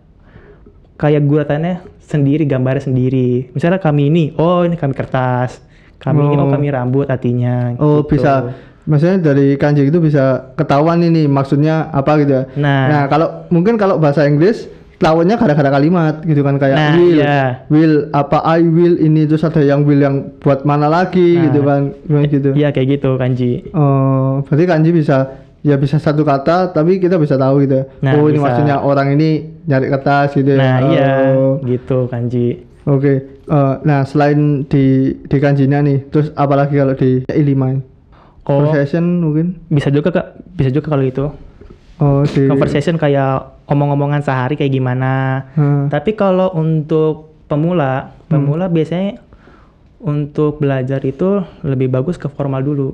kayak 0.99 1.23
guratannya 1.25 1.83
sendiri, 2.03 2.43
gambarnya 2.47 2.87
sendiri. 2.87 3.51
Misalnya 3.51 3.79
kami 3.79 4.11
ini, 4.11 4.23
oh 4.35 4.63
ini 4.67 4.75
kami 4.75 4.93
kertas. 4.95 5.59
Kami 5.97 6.29
ini, 6.29 6.35
oh 6.37 6.45
Oh. 6.45 6.51
kami 6.53 6.69
rambut 6.69 7.07
artinya. 7.09 7.73
Oh 7.81 8.05
gitu. 8.05 8.17
bisa. 8.17 8.53
Maksudnya 8.87 9.19
dari 9.19 9.59
kanji 9.59 9.83
itu 9.83 9.99
bisa 9.99 10.55
ketahuan 10.55 11.03
ini 11.03 11.27
maksudnya 11.27 11.91
apa 11.91 12.23
gitu 12.23 12.39
ya. 12.39 12.43
Nah. 12.55 13.11
kalau 13.11 13.43
mungkin 13.51 13.75
kalau 13.75 13.99
bahasa 13.99 14.23
Inggris 14.23 14.71
lawannya 14.97 15.35
gara-gara 15.35 15.69
kalimat 15.69 16.15
gitu 16.21 16.41
kan 16.41 16.57
kayak 16.57 16.73
Nah, 16.73 16.91
will, 16.91 17.13
iya. 17.15 17.39
will 17.69 17.95
apa 18.11 18.41
I 18.43 18.61
will 18.61 18.97
ini 18.97 19.23
terus 19.23 19.41
ada 19.41 19.61
yang 19.61 19.85
will 19.85 19.99
yang 19.99 20.33
buat 20.37 20.63
mana 20.63 20.85
lagi 20.85 21.37
Nah. 21.37 21.43
gitu 21.45 21.59
kan 21.61 21.81
gimana 22.03 22.25
gitu. 22.25 22.49
Iya 22.51 22.69
kayak 22.71 22.87
gitu 22.95 23.09
kanji. 23.13 23.51
Oh, 23.71 24.41
berarti 24.43 24.63
kanji 24.65 24.89
bisa 24.91 25.17
ya 25.61 25.75
bisa 25.75 25.97
satu 25.97 26.21
kata 26.21 26.71
tapi 26.71 26.97
kita 26.97 27.15
bisa 27.15 27.35
tahu 27.35 27.61
gitu. 27.61 27.77
ya. 27.77 27.85
Nah, 28.01 28.11
oh, 28.15 28.25
ini 28.25 28.35
bisa. 28.35 28.45
maksudnya 28.47 28.75
orang 28.79 29.13
ini 29.13 29.29
nyari 29.63 29.85
kertas 29.87 30.33
gitu 30.33 30.49
ya. 30.49 30.57
Nah 30.57 30.77
iya 30.87 31.07
Oh, 31.31 31.61
gitu 31.61 32.09
kanji. 32.09 32.65
Oke. 32.83 33.13
Eh, 33.43 33.75
nah, 33.81 34.01
selain 34.01 34.63
di 34.63 34.85
di 35.21 35.37
kanjinya 35.37 35.79
nih, 35.79 36.07
terus 36.07 36.31
apalagi 36.33 36.73
kalau 36.73 36.95
di 36.95 37.23
ilima? 37.29 37.75
Oh 38.43 38.63
Conversation 38.63 39.19
mungkin? 39.19 39.59
bisa 39.67 39.87
juga 39.87 40.07
kak, 40.09 40.27
bisa 40.55 40.71
juga 40.71 40.87
kalau 40.89 41.03
itu. 41.03 41.27
Oh, 41.97 42.21
di 42.21 42.45
Conversation 42.45 42.95
kayak 42.95 43.65
omong-omongan 43.65 44.21
sehari 44.21 44.53
kayak 44.53 44.69
gimana. 44.69 45.45
Hmm. 45.57 45.89
Tapi 45.89 46.13
kalau 46.13 46.53
untuk 46.53 47.33
pemula, 47.49 48.13
pemula 48.29 48.69
biasanya 48.69 49.17
untuk 49.97 50.61
belajar 50.61 51.01
itu 51.01 51.41
lebih 51.65 51.89
bagus 51.89 52.21
ke 52.21 52.29
formal 52.29 52.61
dulu. 52.61 52.93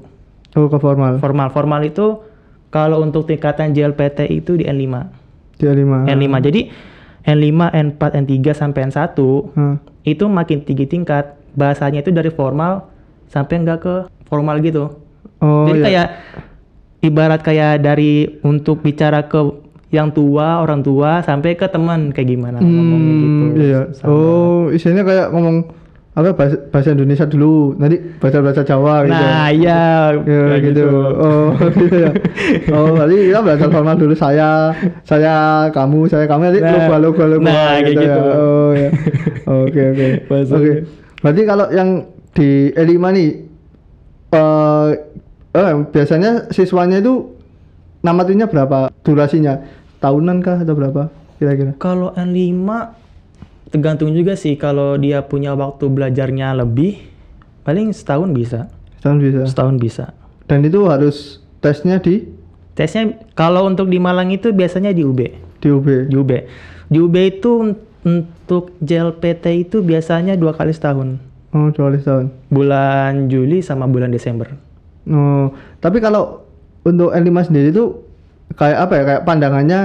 Oh, 0.56 0.72
ke 0.72 0.78
formal. 0.80 1.20
Formal, 1.20 1.52
formal 1.52 1.82
itu 1.84 2.24
kalau 2.72 3.04
untuk 3.04 3.28
tingkatan 3.28 3.76
JLPT 3.76 4.32
itu 4.32 4.56
di 4.56 4.64
N5. 4.64 4.96
Di 5.60 5.66
ilima. 5.68 6.08
N5. 6.08 6.34
Jadi 6.40 6.62
N5, 7.24 7.60
N4, 7.72 8.02
N3 8.24 8.32
sampai 8.52 8.88
N1 8.88 9.16
Hmm. 9.54 9.76
itu 10.04 10.26
makin 10.32 10.64
tinggi 10.64 10.88
tingkat. 10.88 11.36
Bahasanya 11.54 12.02
itu 12.02 12.10
dari 12.10 12.32
formal 12.34 12.88
sampai 13.30 13.62
enggak 13.62 13.80
ke 13.84 13.96
formal 14.26 14.58
gitu. 14.64 14.90
Oh, 15.44 15.68
Jadi 15.68 15.80
iya. 15.80 15.86
kayak 15.86 16.08
ibarat 17.04 17.44
kayak 17.44 17.84
dari 17.84 18.40
untuk 18.48 18.80
bicara 18.80 19.28
ke 19.28 19.40
yang 19.94 20.10
tua, 20.10 20.64
orang 20.64 20.82
tua 20.82 21.22
sampai 21.22 21.54
ke 21.54 21.70
teman 21.70 22.10
kayak 22.10 22.28
gimana 22.34 22.58
ngomongnya 22.58 23.14
gitu. 23.14 23.30
Hmm, 23.30 23.52
iya. 23.62 23.82
Sama. 23.94 24.10
Oh, 24.10 24.62
isinya 24.74 25.06
kayak 25.06 25.30
ngomong 25.30 25.70
apa 26.14 26.30
bahasa, 26.34 26.58
bahasa 26.70 26.90
Indonesia 26.94 27.26
dulu, 27.26 27.74
nanti 27.78 27.98
bahasa 28.18 28.38
bahasa 28.42 28.62
Jawa 28.66 29.06
gitu. 29.06 29.18
Nah, 29.18 29.50
iya 29.50 29.84
Ya, 30.26 30.42
kayak 30.50 30.62
gitu. 30.74 30.86
Oh, 30.94 31.50
gitu 31.82 31.98
ya. 32.06 32.12
Oh, 32.74 32.94
berarti 32.98 33.16
kita 33.30 33.40
belajar 33.46 33.68
formal 33.70 33.96
dulu 33.98 34.14
saya, 34.18 34.50
saya, 35.06 35.36
kamu, 35.74 36.10
saya, 36.10 36.26
kamu 36.26 36.42
nanti 36.50 36.62
Nah, 36.62 36.74
lupa 36.74 36.96
lupa 37.02 37.24
lupa 37.30 37.50
nah, 37.50 37.78
kayak 37.82 37.94
ya. 37.94 38.02
gitu. 38.02 38.22
Oh, 38.34 38.72
ya. 38.74 38.90
Oke, 39.62 39.82
oke. 39.94 40.08
Oke. 40.54 40.74
Berarti 41.22 41.42
kalau 41.46 41.66
yang 41.70 41.90
di 42.34 42.50
E5 42.74 42.98
nih 43.14 43.30
eh 44.34 44.90
eh, 45.54 45.74
biasanya 45.90 46.50
siswanya 46.50 47.00
itu 47.00 47.34
namatinya 48.02 48.46
berapa 48.46 48.92
durasinya? 49.02 49.62
Tahunan 49.98 50.44
kah 50.44 50.60
atau 50.60 50.76
berapa 50.76 51.02
kira-kira? 51.40 51.72
Kalau 51.80 52.12
N5 52.14 52.68
tergantung 53.72 54.12
juga 54.12 54.36
sih 54.36 54.60
kalau 54.60 55.00
dia 55.00 55.24
punya 55.24 55.56
waktu 55.56 55.88
belajarnya 55.88 56.52
lebih 56.60 57.00
paling 57.64 57.96
setahun 57.96 58.30
bisa. 58.36 58.68
Setahun 59.00 59.20
bisa. 59.24 59.42
Setahun 59.48 59.76
bisa. 59.80 60.06
Dan 60.46 60.68
itu 60.68 60.84
harus 60.86 61.40
tesnya 61.64 61.98
di 61.98 62.28
Tesnya 62.74 63.22
kalau 63.38 63.70
untuk 63.70 63.86
di 63.86 64.02
Malang 64.02 64.34
itu 64.34 64.50
biasanya 64.50 64.90
di 64.90 65.06
UB. 65.06 65.20
di 65.62 65.70
UB. 65.70 66.10
Di 66.10 66.16
UB. 66.18 66.32
Di 66.90 66.98
UB 66.98 67.16
itu 67.22 67.50
un- 67.62 67.78
untuk 68.04 68.74
JLPT 68.82 69.70
itu 69.70 69.86
biasanya 69.86 70.34
dua 70.34 70.58
kali 70.58 70.74
setahun. 70.74 71.22
Oh, 71.54 71.70
dua 71.70 71.94
kali 71.94 71.98
setahun. 72.02 72.26
Bulan 72.50 73.30
Juli 73.30 73.62
sama 73.62 73.86
bulan 73.86 74.10
Desember. 74.10 74.58
Oh, 75.10 75.52
tapi 75.84 76.00
kalau 76.00 76.48
untuk 76.84 77.12
N5 77.12 77.52
sendiri 77.52 77.76
itu 77.76 78.00
kayak 78.56 78.78
apa 78.88 78.94
ya? 78.96 79.04
Kayak 79.04 79.22
pandangannya 79.28 79.80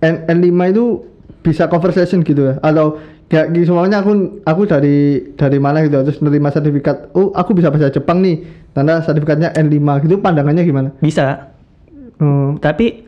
N, 0.00 0.14
N5 0.28 0.50
itu 0.72 0.84
bisa 1.42 1.66
conversation 1.66 2.22
gitu 2.22 2.54
ya 2.54 2.54
atau 2.62 3.02
kayak 3.26 3.50
gitu, 3.50 3.74
semuanya 3.74 3.98
aku 4.04 4.38
aku 4.46 4.62
dari 4.68 5.32
dari 5.34 5.58
mana 5.58 5.82
gitu 5.82 5.98
terus 6.06 6.22
nerima 6.22 6.54
sertifikat 6.54 7.10
oh 7.18 7.34
aku 7.34 7.50
bisa 7.56 7.66
bahasa 7.66 7.90
Jepang 7.90 8.22
nih 8.22 8.46
tanda 8.70 9.02
sertifikatnya 9.02 9.50
N5 9.56 10.06
gitu 10.06 10.22
pandangannya 10.22 10.62
gimana 10.62 10.88
Bisa, 11.02 11.50
oh, 12.22 12.54
tapi 12.62 13.02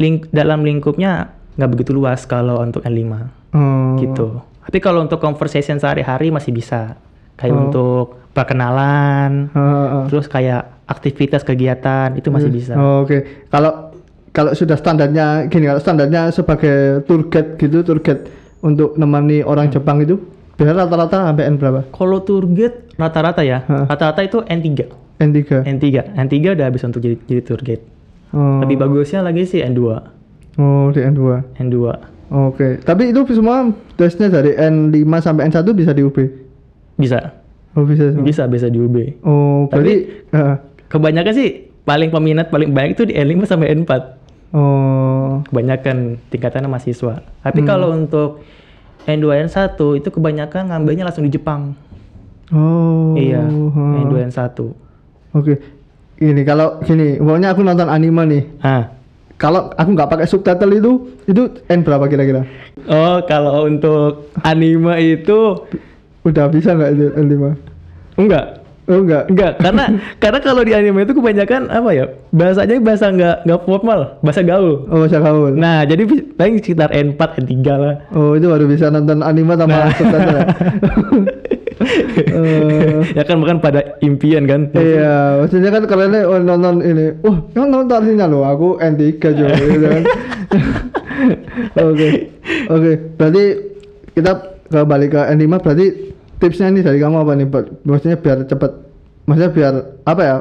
ling 0.00 0.24
dalam 0.32 0.64
lingkupnya 0.64 1.36
nggak 1.56 1.70
begitu 1.72 1.92
luas 1.92 2.24
kalau 2.24 2.64
untuk 2.64 2.80
N5 2.84 3.02
oh, 3.52 3.96
gitu. 4.00 4.40
Tapi 4.66 4.78
kalau 4.82 5.06
untuk 5.06 5.22
conversation 5.22 5.78
sehari-hari 5.78 6.34
masih 6.34 6.50
bisa. 6.50 6.98
Kayak 7.38 7.54
Oh. 7.54 7.62
untuk 7.70 8.06
perkenalan, 8.36 9.48
oh, 9.56 9.60
oh. 9.64 10.04
terus 10.12 10.28
kayak 10.28 10.84
aktivitas 10.84 11.40
kegiatan 11.42 12.12
itu 12.12 12.28
masih 12.28 12.52
bisa. 12.52 12.76
Oh, 12.76 13.02
Oke, 13.08 13.48
kalau 13.48 13.96
kalau 14.30 14.52
sudah 14.52 14.76
standarnya 14.76 15.48
gini, 15.48 15.64
kalau 15.64 15.80
standarnya 15.80 16.28
sebagai 16.28 17.00
tour 17.08 17.32
guide 17.32 17.56
gitu, 17.56 17.80
tour 17.80 18.04
guide 18.04 18.28
untuk 18.60 19.00
nemani 19.00 19.40
Hmm. 19.40 19.48
orang 19.48 19.72
Jepang 19.72 20.04
itu, 20.04 20.20
biasanya 20.60 20.84
rata-rata 20.84 21.32
sampai 21.32 21.48
N 21.48 21.56
berapa? 21.56 21.80
Kalau 21.88 22.20
tour 22.20 22.44
guide 22.44 22.92
rata-rata 23.00 23.40
ya, 23.40 23.64
rata-rata 23.64 24.20
itu 24.20 24.44
N3. 24.44 24.68
N3. 25.16 25.64
N3, 25.64 26.12
N3 26.12 26.36
udah 26.52 26.66
habis 26.68 26.84
untuk 26.84 27.00
jadi, 27.00 27.16
jadi 27.24 27.40
tour 27.40 27.60
guide. 27.64 27.80
Oh, 28.36 28.60
Lebih 28.60 28.76
bagusnya 28.76 29.24
lagi 29.24 29.48
sih 29.48 29.64
N2. 29.64 29.80
Oh, 30.60 30.92
di 30.92 31.00
N2. 31.00 31.56
N2. 31.56 31.76
Oke, 32.26 32.82
tapi 32.82 33.14
itu 33.14 33.22
semua 33.32 33.70
tesnya 33.96 34.28
dari 34.28 34.52
N5 34.52 35.08
sampai 35.24 35.48
N1 35.48 35.64
bisa 35.72 35.96
di 35.96 36.02
UB. 36.04 36.18
Bisa. 37.00 37.45
Oh, 37.76 37.84
bisa 37.84 38.08
semua. 38.08 38.24
Bisa 38.24 38.42
bisa 38.48 38.66
di 38.66 38.78
UB. 38.78 38.96
Oh, 39.20 39.68
berarti 39.68 39.94
eh, 40.26 40.54
Kebanyakan 40.86 41.32
sih 41.32 41.48
paling 41.82 42.08
peminat 42.08 42.48
paling 42.48 42.72
banyak 42.72 42.96
itu 42.96 43.04
di 43.04 43.14
N5 43.14 43.44
sampai 43.44 43.76
N4. 43.76 43.92
oh, 44.50 45.44
Kebanyakan 45.44 46.16
tingkatannya 46.26 46.66
mahasiswa. 46.66 47.20
Tapi 47.20 47.60
Hmm. 47.60 47.68
kalau 47.68 47.92
untuk 47.92 48.40
N2 49.04 49.46
N1 49.46 49.76
itu 49.94 50.08
kebanyakan 50.08 50.72
ngambilnya 50.72 51.04
langsung 51.04 51.22
di 51.22 51.30
Jepang. 51.30 51.76
oh. 52.48 53.12
iya. 53.14 53.42
huh. 53.44 54.02
N2 54.02 54.30
N1. 54.30 54.50
Oke. 55.32 55.54
Ini 56.16 56.42
kalau 56.42 56.80
gini, 56.80 57.20
pokoknya 57.20 57.52
aku 57.52 57.60
nonton 57.60 57.92
anime 57.92 58.22
nih. 58.24 58.42
Ah. 58.64 58.88
Kalau 59.36 59.68
aku 59.68 59.92
nggak 59.92 60.08
pakai 60.08 60.24
subtitle 60.24 60.72
itu, 60.72 60.92
itu 61.28 61.42
N 61.68 61.84
berapa 61.84 62.08
kira-kira? 62.08 62.48
Oh, 62.88 63.20
kalau 63.28 63.68
untuk 63.68 64.32
anime 64.40 64.96
itu 64.96 65.60
Udah 66.26 66.50
bisa 66.50 66.74
nggak 66.74 66.90
itu 66.98 67.06
N5? 67.14 67.44
enggak. 68.18 68.44
Oh 68.86 69.02
enggak. 69.02 69.26
Enggak, 69.26 69.52
karena 69.58 69.84
karena 70.22 70.38
kalau 70.42 70.62
di 70.62 70.72
anime 70.74 71.02
itu 71.02 71.14
kebanyakan 71.14 71.70
apa 71.70 71.90
ya? 71.90 72.06
Bahasanya 72.30 72.78
bahasa 72.82 73.10
enggak 73.10 73.36
enggak 73.42 73.60
formal, 73.66 74.00
bahasa 74.22 74.42
gaul. 74.46 74.86
Oh, 74.90 75.06
bisa 75.06 75.18
gaul. 75.18 75.54
Nah, 75.54 75.82
jadi 75.82 76.06
paling 76.38 76.62
sekitar 76.62 76.94
N4, 76.94 77.20
N3 77.42 77.54
lah. 77.66 77.94
Oh, 78.14 78.38
itu 78.38 78.46
baru 78.46 78.66
bisa 78.70 78.90
nonton 78.90 79.22
anime 79.26 79.58
sama 79.58 79.74
Nah. 79.74 79.90
subtitle 79.94 80.36
ya? 80.38 80.44
Eh, 82.16 82.98
ya 83.12 83.22
kan 83.28 83.36
bukan 83.36 83.60
pada 83.60 84.00
impian 84.00 84.48
kan. 84.48 84.72
Iya, 84.72 85.44
maksudnya 85.44 85.68
kan 85.68 85.84
kalian 85.84 86.24
oh, 86.24 86.40
nonton 86.40 86.80
ini, 86.80 87.12
wah 87.20 87.36
kan 87.52 87.68
nonton 87.68 88.00
artinya 88.00 88.26
loh, 88.26 88.48
aku 88.48 88.80
N3 88.80 89.04
juga 89.20 89.54
gitu 89.76 89.86
kan. 89.86 90.02
Oke, 91.76 92.08
oke, 92.72 92.92
berarti 93.20 93.44
kita 94.16 94.32
kembali 94.72 95.06
ke 95.12 95.20
N5, 95.36 95.52
berarti 95.60 95.86
tipsnya 96.38 96.68
nih 96.70 96.84
dari 96.84 96.98
kamu 97.00 97.16
apa 97.22 97.32
nih, 97.34 97.46
maksudnya 97.84 98.16
biar 98.18 98.38
cepet, 98.44 98.72
maksudnya 99.24 99.50
biar 99.52 99.74
apa 100.04 100.22
ya, 100.22 100.36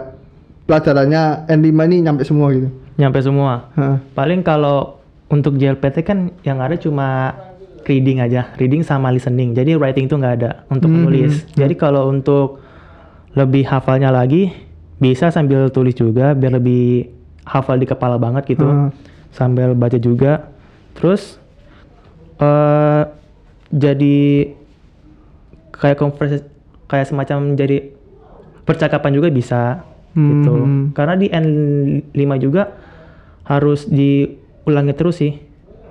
pelajarannya 0.65 1.47
N5 1.47 1.69
ini 1.89 1.97
nyampe 2.03 2.23
semua 2.25 2.51
gitu. 2.51 2.69
Nyampe 2.95 3.19
semua. 3.21 3.69
Hah. 3.75 3.99
Paling 4.15 4.41
kalau 4.41 4.99
untuk 5.27 5.57
JLPT 5.57 6.05
kan 6.05 6.31
yang 6.45 6.61
ada 6.61 6.75
cuma 6.77 7.33
reading 7.85 8.19
aja, 8.19 8.49
reading 8.57 8.81
sama 8.81 9.13
listening. 9.13 9.53
Jadi 9.53 9.77
writing 9.77 10.09
itu 10.09 10.17
nggak 10.17 10.35
ada 10.41 10.51
untuk 10.73 10.89
Hmm, 10.89 11.05
menulis. 11.05 11.45
Jadi 11.53 11.73
kalau 11.77 12.09
untuk 12.09 12.61
lebih 13.35 13.67
hafalnya 13.67 14.09
lagi 14.09 14.49
bisa 14.95 15.29
sambil 15.29 15.67
tulis 15.69 15.93
juga 15.93 16.31
biar 16.33 16.55
lebih 16.55 17.11
hafal 17.45 17.77
di 17.77 17.85
kepala 17.85 18.17
banget 18.17 18.57
gitu. 18.57 18.65
Hmm. 18.65 18.89
Sambil 19.29 19.75
baca 19.75 19.99
juga. 19.99 20.49
Terus 20.97 21.37
eh 22.41 23.03
jadi 23.69 24.49
kayak 25.75 25.97
konversi 25.99 26.41
kayak 26.87 27.07
semacam 27.09 27.53
jadi 27.57 27.91
percakapan 28.65 29.11
juga 29.13 29.29
bisa 29.29 29.83
gitu. 30.15 30.53
Hmm. 30.55 30.95
Karena 30.95 31.19
di 31.19 31.27
N5 31.27 32.21
juga 32.39 32.71
harus 33.45 33.85
diulangi 33.85 34.93
terus 34.95 35.19
sih. 35.19 35.35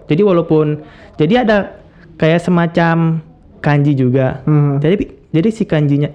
Jadi 0.09 0.23
walaupun 0.25 0.81
jadi 1.21 1.45
ada 1.45 1.77
kayak 2.17 2.41
semacam 2.41 3.21
kanji 3.61 3.93
juga. 3.95 4.41
Hmm. 4.49 4.81
Jadi 4.81 5.09
jadi 5.31 5.49
si 5.53 5.69
kanjinya 5.69 6.11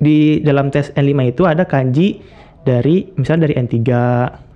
di 0.00 0.40
dalam 0.40 0.70
tes 0.70 0.94
N5 0.94 1.34
itu 1.34 1.42
ada 1.44 1.66
kanji 1.66 2.22
dari 2.62 3.10
misalnya 3.16 3.48
dari 3.50 3.54
N3, 3.56 3.76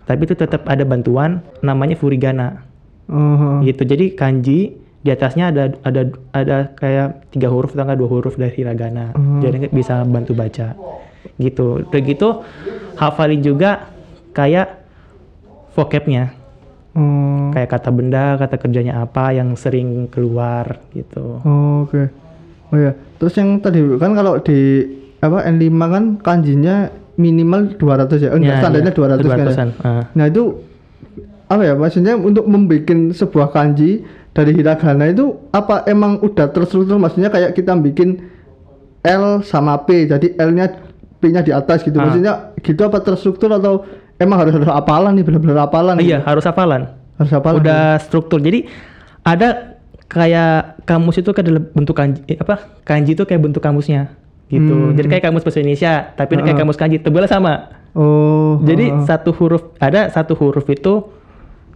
tapi 0.05 0.21
itu 0.25 0.35
tetap 0.37 0.69
ada 0.69 0.85
bantuan 0.85 1.41
namanya 1.65 1.97
furigana 1.97 2.75
Oh, 3.05 3.61
gitu. 3.61 3.85
Jadi 3.85 4.17
kanji 4.17 4.73
di 5.05 5.13
atasnya 5.13 5.53
ada 5.53 5.65
ada 5.85 6.09
ada 6.33 6.57
kayak 6.81 7.29
tiga 7.29 7.53
huruf 7.53 7.77
atau 7.77 7.85
enggak 7.85 8.01
dua 8.01 8.09
huruf 8.09 8.35
dari 8.41 8.57
hiragana. 8.57 9.13
Hmm. 9.13 9.45
Jadi 9.45 9.69
bisa 9.69 10.01
bantu 10.09 10.33
baca. 10.33 10.73
Gitu. 11.37 11.85
Udah 11.85 12.01
gitu 12.01 12.29
hafalin 12.97 13.45
juga 13.45 13.93
kayak 14.33 14.81
vocabnya 15.75 16.33
oh, 16.95 17.51
kayak 17.53 17.69
kata 17.71 17.91
benda, 17.91 18.39
kata 18.39 18.57
kerjanya 18.59 19.03
apa 19.03 19.35
yang 19.35 19.55
sering 19.59 20.09
keluar 20.09 20.81
gitu. 20.95 21.43
oh, 21.43 21.85
oke. 21.87 22.03
Oh 22.73 22.79
ya, 22.81 22.97
terus 23.21 23.35
yang 23.39 23.61
tadi 23.61 23.83
kan 24.01 24.17
kalau 24.17 24.41
di 24.41 24.83
apa 25.21 25.47
N5 25.47 25.69
kan 25.79 26.05
kanjinya 26.19 26.91
minimal 27.15 27.79
200 27.79 28.19
ya, 28.19 28.31
oh, 28.35 28.39
enggak, 28.41 28.57
Ya, 28.59 28.63
standarnya 28.63 28.91
ya, 28.91 28.99
200 28.99 28.99
kan 28.99 29.15
ya? 29.15 29.47
200-an, 29.47 29.69
ah. 29.85 30.05
Nah 30.17 30.25
itu 30.27 30.43
apa 31.45 31.63
ya 31.63 31.75
maksudnya 31.77 32.17
untuk 32.17 32.49
membuat 32.49 32.89
sebuah 33.15 33.53
kanji 33.53 34.03
dari 34.35 34.51
hiragana 34.53 35.09
itu 35.09 35.39
apa 35.55 35.87
emang 35.87 36.19
udah 36.19 36.51
terstruktur 36.51 36.99
maksudnya 36.99 37.31
kayak 37.31 37.55
kita 37.55 37.73
bikin 37.79 38.29
L 39.07 39.47
sama 39.47 39.79
P 39.87 40.11
jadi 40.11 40.35
L-nya 40.43 40.75
P-nya 41.23 41.41
di 41.41 41.55
atas 41.55 41.87
gitu 41.87 41.97
Ah. 41.97 42.11
maksudnya 42.11 42.33
gitu 42.61 42.83
apa 42.83 42.99
terstruktur 43.01 43.49
atau 43.55 43.87
emang 44.19 44.45
harus 44.45 44.53
harus 44.59 44.71
apalan 44.71 45.13
nih 45.17 45.25
benar-benar 45.25 45.67
apalan 45.67 45.95
iya, 46.03 46.23
harus 46.23 46.45
hafalan. 46.45 46.91
harus 47.15 47.31
apalan 47.31 47.63
Udah 47.63 47.99
struktur. 48.03 48.43
Jadi 48.43 48.67
ada 49.23 49.79
kayak 50.11 50.83
kamus 50.83 51.23
itu 51.23 51.31
kan 51.31 51.47
dalam 51.47 51.65
bentuk 51.71 51.95
kanji 51.95 52.21
eh, 52.27 52.39
apa? 52.39 52.83
Kanji 52.83 53.15
itu 53.15 53.23
kayak 53.23 53.41
bentuk 53.43 53.63
kamusnya 53.63 54.15
gitu. 54.51 54.91
Hmm. 54.91 54.95
Jadi 54.99 55.07
kayak 55.09 55.25
kamus 55.31 55.43
bahasa 55.47 55.63
Indonesia, 55.63 55.93
tapi 56.15 56.37
ini 56.37 56.43
kayak 56.45 56.59
kamus 56.61 56.79
kanji, 56.79 56.97
tebelnya 57.01 57.31
sama. 57.31 57.55
oh 57.95 58.59
Jadi 58.67 58.91
oh. 58.91 59.07
satu 59.07 59.31
huruf 59.35 59.63
ada 59.79 60.11
satu 60.11 60.35
huruf 60.35 60.67
itu 60.67 61.07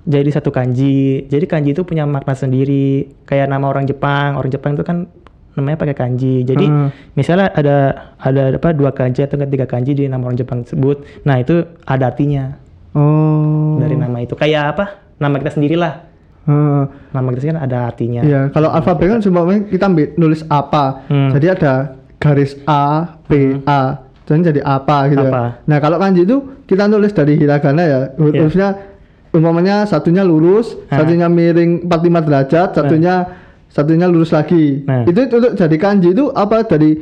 jadi 0.08 0.30
satu 0.32 0.48
kanji. 0.48 1.28
Jadi 1.28 1.44
kanji 1.44 1.76
itu 1.76 1.84
punya 1.84 2.08
makna 2.08 2.32
sendiri. 2.32 3.12
Kayak 3.28 3.52
nama 3.52 3.68
orang 3.68 3.84
Jepang. 3.84 4.40
Orang 4.40 4.48
Jepang 4.48 4.72
itu 4.72 4.80
kan 4.80 5.04
namanya 5.52 5.76
pakai 5.76 5.92
kanji. 5.92 6.48
Jadi 6.48 6.64
Hmm. 6.64 6.88
misalnya 7.12 7.52
ada 7.52 7.76
ada 8.16 8.56
apa 8.56 8.72
dua 8.72 8.96
kanji 8.96 9.20
atau 9.20 9.36
tiga 9.36 9.68
kanji 9.68 9.92
di 9.92 10.08
nama 10.08 10.24
orang 10.24 10.40
Jepang 10.40 10.64
tersebut. 10.64 11.04
Nah, 11.28 11.36
itu 11.36 11.60
ada 11.84 12.08
artinya 12.08 12.56
oh 12.96 13.76
dari 13.76 14.00
nama 14.00 14.16
itu. 14.24 14.32
Kayak 14.32 14.64
apa? 14.72 14.84
Nama 15.20 15.34
kita 15.36 15.50
sendirilah. 15.52 15.94
Heeh. 16.48 16.82
Nama 17.12 17.26
kita 17.28 17.40
sendiri 17.44 17.54
kan 17.58 17.64
ada 17.68 17.78
artinya. 17.84 18.20
Iya, 18.24 18.40
kalau 18.48 18.72
alfabet 18.72 19.06
kan 19.12 19.20
semuanya 19.20 19.68
kita 19.68 19.84
ambil 19.92 20.06
nulis 20.16 20.40
apa. 20.48 21.04
Hmm. 21.12 21.36
Jadi 21.36 21.46
ada 21.52 21.74
garis 22.16 22.56
A, 22.64 23.18
B, 23.28 23.60
A. 23.68 24.08
Dan 24.24 24.44
jadi 24.44 24.60
apa 24.60 25.08
gitu. 25.08 25.24
ya. 25.24 25.32
Apa. 25.32 25.44
Nah, 25.64 25.78
kalau 25.80 25.96
kanji 25.96 26.24
itu 26.24 26.64
kita 26.64 26.84
nulis 26.84 27.12
dari 27.12 27.36
hiragana 27.36 27.80
ya. 27.84 28.00
Iya. 28.16 28.76
Umpamanya 29.28 29.84
satunya 29.84 30.22
lurus, 30.22 30.72
Ah. 30.88 31.00
satunya 31.00 31.28
miring 31.28 31.84
45 31.84 32.20
derajat, 32.22 32.68
satunya 32.72 33.14
satunya 33.68 34.06
lurus 34.08 34.32
lagi. 34.32 34.80
Nah. 34.82 35.04
Itu 35.04 35.20
untuk 35.28 35.52
jadi 35.52 35.76
kanji 35.76 36.08
itu 36.10 36.32
apa 36.32 36.64
dari 36.64 36.96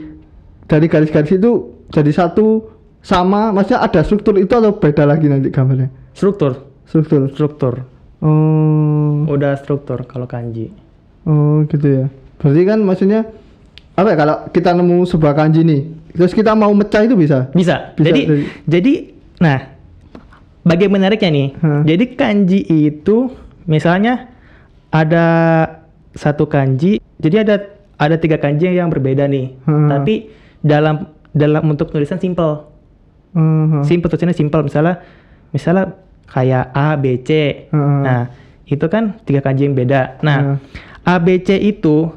dari 0.66 0.87
garis-garis 0.87 1.30
itu 1.33 1.52
jadi 1.88 2.11
satu 2.11 2.66
sama, 2.99 3.54
maksudnya 3.54 3.78
ada 3.80 4.02
struktur 4.02 4.35
itu 4.35 4.50
atau 4.50 4.75
beda 4.75 5.06
lagi 5.06 5.30
nanti 5.30 5.47
gambarnya? 5.49 5.87
Struktur, 6.11 6.66
Struktur. 6.85 7.30
struktur. 7.30 7.75
Oh. 8.18 9.23
Udah 9.28 9.54
struktur 9.54 10.02
kalau 10.02 10.26
kanji. 10.26 10.75
Oh 11.23 11.62
gitu 11.64 11.87
ya. 11.87 12.04
Berarti 12.37 12.62
kan 12.62 12.78
maksudnya 12.80 13.21
apa 13.92 14.09
ya 14.11 14.16
kalau 14.16 14.37
kita 14.50 14.71
nemu 14.73 15.06
sebuah 15.06 15.33
kanji 15.33 15.62
nih, 15.62 15.80
terus 16.12 16.30
kita 16.30 16.52
mau 16.52 16.71
mecah 16.71 17.00
itu 17.00 17.14
bisa? 17.14 17.47
Bisa. 17.50 17.95
Bisa 17.95 18.02
jadi 18.02 18.21
dari- 18.25 18.47
jadi 18.66 18.92
nah 19.37 19.59
bagian 20.67 20.91
menariknya 20.91 21.31
nih. 21.31 21.49
Hah. 21.63 21.83
Jadi 21.87 22.05
kanji 22.13 22.61
itu 22.67 23.31
misalnya 23.65 24.27
ada 24.91 25.27
satu 26.13 26.45
kanji, 26.45 26.99
jadi 27.17 27.47
ada 27.47 27.57
ada 27.97 28.17
tiga 28.19 28.37
kanji 28.37 28.69
yang 28.69 28.91
berbeda 28.91 29.31
nih. 29.31 29.55
Hah. 29.65 29.97
Tapi 29.97 30.29
dalam 30.61 31.09
dalam 31.31 31.63
untuk 31.71 31.89
tulisan 31.89 32.19
simple. 32.19 32.67
Hmm, 33.37 33.85
Simple 33.85 34.09
tulisannya 34.09 34.33
simple 34.33 34.65
misalnya 34.65 35.05
misalnya 35.53 35.93
kayak 36.27 36.73
A 36.73 36.97
B 36.97 37.21
C. 37.21 37.31
Hah. 37.71 38.01
Nah, 38.03 38.23
itu 38.67 38.87
kan 38.89 39.21
tiga 39.23 39.45
kanji 39.45 39.69
yang 39.69 39.77
beda. 39.77 40.19
Nah, 40.25 40.57
ABC 41.05 41.55
itu 41.55 42.11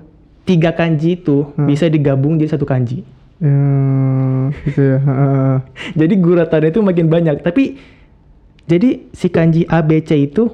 tiga 0.47 0.73
kanji 0.73 1.19
itu 1.19 1.45
Hmm. 1.53 1.67
bisa 1.69 1.85
digabung 1.85 2.39
jadi 2.39 2.57
satu 2.57 2.65
kanji. 2.65 3.03
Ya, 3.39 4.51
gitu 4.67 4.81
ya. 4.83 4.99
Jadi 5.99 6.13
guratannya 6.19 6.75
itu 6.75 6.83
makin 6.83 7.07
banyak. 7.07 7.39
Tapi 7.39 7.79
jadi 8.69 9.09
si 9.09 9.27
kanji 9.27 9.65
ABC 9.65 10.13
itu 10.21 10.53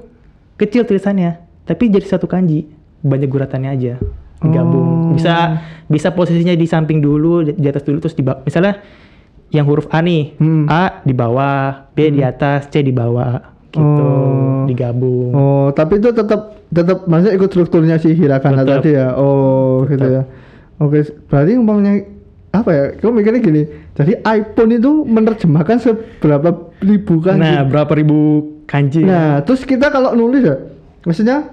kecil 0.56 0.88
tulisannya, 0.88 1.36
tapi 1.64 1.92
jadi 1.92 2.08
satu 2.08 2.26
kanji. 2.26 2.72
Banyak 3.04 3.28
guratannya 3.28 3.70
aja 3.70 3.94
digabung. 4.42 5.12
Oh. 5.12 5.14
Bisa 5.14 5.62
bisa 5.86 6.10
posisinya 6.10 6.56
di 6.56 6.66
samping 6.66 6.98
dulu, 6.98 7.46
di 7.46 7.68
atas 7.68 7.84
dulu 7.84 8.00
terus 8.00 8.16
di 8.16 8.24
bawah. 8.24 8.42
Misalnya 8.42 8.82
yang 9.52 9.68
huruf 9.68 9.86
A 9.90 10.02
nih, 10.02 10.34
Hmm. 10.36 10.66
A 10.66 11.04
di 11.04 11.14
bawah, 11.14 11.92
B 11.94 12.10
di 12.10 12.26
atas, 12.26 12.66
C 12.68 12.82
di 12.82 12.90
bawah 12.90 13.38
gitu. 13.70 13.84
Oh. 14.02 14.66
Digabung. 14.66 15.30
Oh, 15.32 15.68
tapi 15.70 16.00
itu 16.00 16.10
tetap 16.10 16.58
tetap 16.66 17.06
maksudnya 17.06 17.34
ikut 17.38 17.50
strukturnya 17.52 17.96
si 18.02 18.18
Hirakana 18.18 18.66
Tetap. 18.66 18.82
tadi 18.82 18.90
ya. 18.98 19.14
Oh, 19.14 19.86
gitu 19.86 20.02
Tetap. 20.02 20.10
ya. 20.10 20.22
Oke, 20.76 21.00
berarti 21.30 21.52
umpamanya 21.56 21.94
apa 22.62 22.72
ya? 22.72 22.84
Kamu 23.00 23.12
mikirnya 23.20 23.42
gini. 23.44 23.64
Jadi 23.98 24.22
iPhone 24.24 24.72
itu 24.76 24.92
menerjemahkan 25.04 25.78
seberapa 25.82 26.72
ribu 26.80 27.20
kan? 27.20 27.42
Nah, 27.42 27.68
berapa 27.68 27.92
ribu 27.98 28.52
kanji? 28.70 29.04
Nah, 29.04 29.44
terus 29.44 29.68
kita 29.68 29.92
kalau 29.92 30.16
nulis 30.16 30.46
ya, 30.46 30.56
maksudnya 31.04 31.52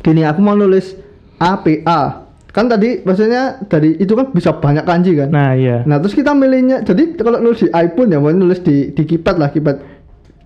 gini, 0.00 0.24
aku 0.24 0.40
mau 0.40 0.56
nulis 0.56 0.96
APA. 1.36 2.24
Kan 2.52 2.68
tadi 2.68 3.00
maksudnya 3.00 3.64
dari 3.64 3.96
itu 3.96 4.12
kan 4.12 4.28
bisa 4.28 4.52
banyak 4.52 4.84
kanji 4.84 5.16
kan? 5.16 5.32
Nah, 5.32 5.56
iya. 5.56 5.84
Nah, 5.88 5.96
terus 6.00 6.12
kita 6.12 6.36
milihnya, 6.36 6.84
jadi 6.84 7.16
kalau 7.16 7.40
nulis 7.40 7.64
di 7.64 7.68
iPhone 7.72 8.12
ya, 8.12 8.20
mau 8.20 8.28
nulis 8.28 8.60
di 8.60 8.92
di 8.92 9.02
keypad 9.08 9.36
lah, 9.40 9.48
keypad 9.48 9.76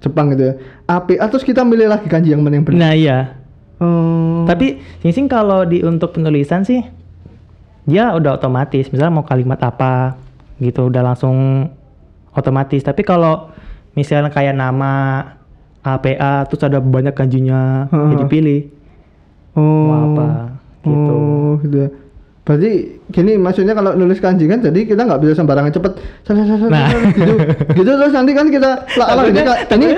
Jepang 0.00 0.30
gitu 0.36 0.52
ya. 0.52 0.54
APA 0.86 1.26
terus 1.32 1.42
kita 1.42 1.66
milih 1.66 1.90
lagi 1.90 2.06
kanji 2.06 2.30
yang 2.30 2.44
mana 2.44 2.60
yang 2.60 2.66
benar. 2.68 2.78
Nah, 2.78 2.92
iya. 2.94 3.18
Oh. 3.76 4.48
Tapi 4.48 4.80
Sing 5.04 5.12
Sing 5.12 5.26
kalau 5.28 5.68
di 5.68 5.84
untuk 5.84 6.16
penulisan 6.16 6.64
sih 6.64 6.80
dia 7.86 8.12
udah 8.12 8.36
otomatis. 8.36 8.90
Misalnya 8.90 9.22
mau 9.22 9.26
kalimat 9.26 9.56
apa 9.62 10.18
gitu 10.58 10.90
udah 10.90 11.02
langsung 11.14 11.70
otomatis. 12.34 12.82
Tapi 12.82 13.06
kalau 13.06 13.48
misalnya 13.96 14.28
kayak 14.28 14.52
nama 14.52 15.22
APA 15.86 16.44
terus 16.50 16.66
ada 16.66 16.82
banyak 16.82 17.14
kanjinya 17.14 17.86
Heeh. 17.88 18.10
ya 18.10 18.14
dipilih 18.26 18.60
oh. 19.54 19.86
mau 19.86 19.98
apa 20.12 20.28
gitu. 20.82 21.14
Oh, 21.14 21.50
gitu 21.62 21.76
ya. 21.86 21.88
Berarti 22.46 22.72
gini 23.10 23.34
maksudnya 23.34 23.74
kalau 23.74 23.92
nulis 23.92 24.16
kanji 24.16 24.46
kan 24.46 24.62
jadi 24.62 24.86
kita 24.86 25.02
nggak 25.02 25.18
bisa 25.18 25.34
sembarangan 25.34 25.66
cepet 25.68 25.92
Nah. 26.68 26.86
gitu 27.10 27.34
gitu 27.74 27.90
terus 27.92 28.14
nanti 28.14 28.32
kan 28.32 28.46
kita 28.46 28.70
lah 28.92 29.06
lah, 29.12 29.26
ini, 29.26 29.42
ini 29.72 29.88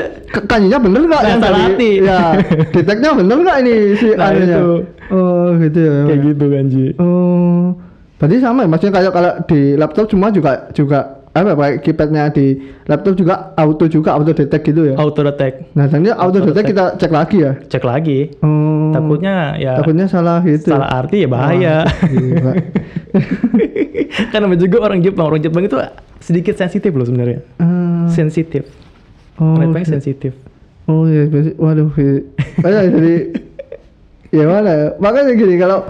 kanjinya 0.42 0.78
bener 0.78 1.02
nggak 1.04 1.22
yang 1.22 1.40
tadi? 1.40 1.90
ya 2.00 2.20
deteknya 2.70 3.10
bener 3.14 3.36
nggak 3.38 3.58
ini 3.60 3.74
si 3.94 4.08
Nah, 4.10 4.32
anunya 4.32 4.56
itu. 4.56 4.72
oh 5.10 5.48
gitu 5.58 5.78
ya 5.78 5.96
Kayak 6.06 6.20
gitu 6.24 6.44
kanji. 6.48 6.84
oh 6.96 7.76
berarti 8.16 8.36
sama 8.40 8.64
ya 8.64 8.68
maksudnya 8.68 8.94
kayak 8.94 9.12
kalau 9.12 9.32
di 9.44 9.60
laptop 9.74 10.06
semua 10.08 10.28
juga 10.30 10.52
juga 10.72 11.17
apa 11.40 11.52
pakai 11.52 11.74
keypadnya 11.78 12.28
di 12.28 12.58
laptop 12.84 13.14
juga 13.14 13.34
auto 13.54 13.84
juga 13.86 14.12
auto 14.12 14.30
detect 14.30 14.64
gitu 14.64 14.90
ya 14.90 14.94
Auto 14.94 15.20
detect. 15.20 15.70
nah 15.72 15.86
dia 15.86 16.12
auto 16.12 16.38
Auto 16.38 16.50
detect 16.50 16.66
kita 16.68 16.84
cek 16.96 17.10
lagi 17.10 17.36
ya 17.38 17.52
Cek 17.64 17.82
lagi. 17.82 18.18
oh 18.40 18.90
Takutnya 18.90 19.54
ya 19.54 19.76
takutnya 19.76 20.06
salah 20.06 20.40
gitu 20.40 20.72
salah 20.72 20.88
arti 20.88 21.22
ya 21.22 21.28
bahaya. 21.28 21.84
Gila. 22.02 22.52
kan 24.32 24.38
namanya 24.40 24.60
juga 24.60 24.76
orang 24.80 24.98
Jepang. 24.98 25.24
Orang 25.26 25.40
Jepang 25.40 25.62
itu 25.62 25.76
sedikit 26.18 26.54
sensitif 26.54 26.90
loh 26.90 27.04
sebenarnya. 27.04 27.44
Ah, 27.58 28.08
Sensitif. 28.08 28.64
oh, 29.36 29.54
Orang 29.54 29.70
Jepang 29.70 29.84
sensitif. 29.86 30.32
oh 30.84 31.04
iya 31.04 31.28
waduh. 31.54 31.92
Makanya 32.58 32.80
jadi 32.90 33.14
ya 34.28 34.44
mana 34.44 34.70
ya 34.70 34.86
makanya 34.96 35.32
gini 35.32 35.56
kalau 35.56 35.84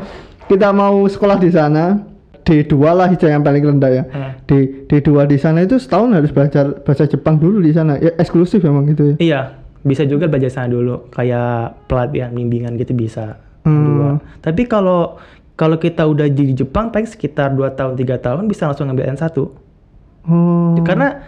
kita 0.47 0.71
mau 0.71 1.03
sekolah 1.05 1.39
di 1.39 1.51
sana 1.51 2.03
D2 2.43 2.71
lah 2.75 3.07
hijau 3.07 3.27
yang 3.27 3.43
paling 3.43 3.61
rendah 3.61 3.91
ya 3.93 4.03
Hmm. 4.09 4.28
Di 4.49 4.89
D2 4.89 5.29
di 5.29 5.37
sana 5.37 5.61
itu 5.61 5.77
setahun 5.77 6.09
harus 6.17 6.33
belajar 6.33 6.81
bahasa 6.81 7.05
Jepang 7.05 7.37
dulu 7.37 7.61
di 7.61 7.69
sana 7.77 8.01
ya 8.01 8.17
eksklusif 8.17 8.65
memang 8.65 8.89
gitu 8.89 9.13
ya 9.13 9.17
Iya, 9.21 9.41
bisa 9.85 10.09
juga 10.09 10.25
belajar 10.27 10.49
sana 10.49 10.73
dulu, 10.73 11.13
kayak 11.13 11.85
pelatihan 11.87 12.33
bimbingan 12.33 12.81
gitu 12.81 12.97
bisa. 12.97 13.37
Hmm. 13.69 13.85
Dua. 13.85 14.11
Tapi 14.41 14.65
kalau 14.65 15.21
kalau 15.53 15.77
kita 15.77 16.07
udah 16.09 16.31
di 16.33 16.57
Jepang 16.57 16.89
paling 16.89 17.05
sekitar 17.05 17.53
2 17.53 17.77
tahun, 17.77 17.93
tiga 17.99 18.17
tahun 18.17 18.49
bisa 18.49 18.65
langsung 18.71 18.89
ngambil 18.89 19.13
N1. 19.13 19.37
oh 19.37 20.81
Karena 20.81 21.21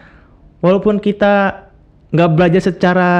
walaupun 0.64 0.96
kita 0.96 1.66
nggak 2.10 2.30
belajar 2.32 2.62
secara 2.72 3.10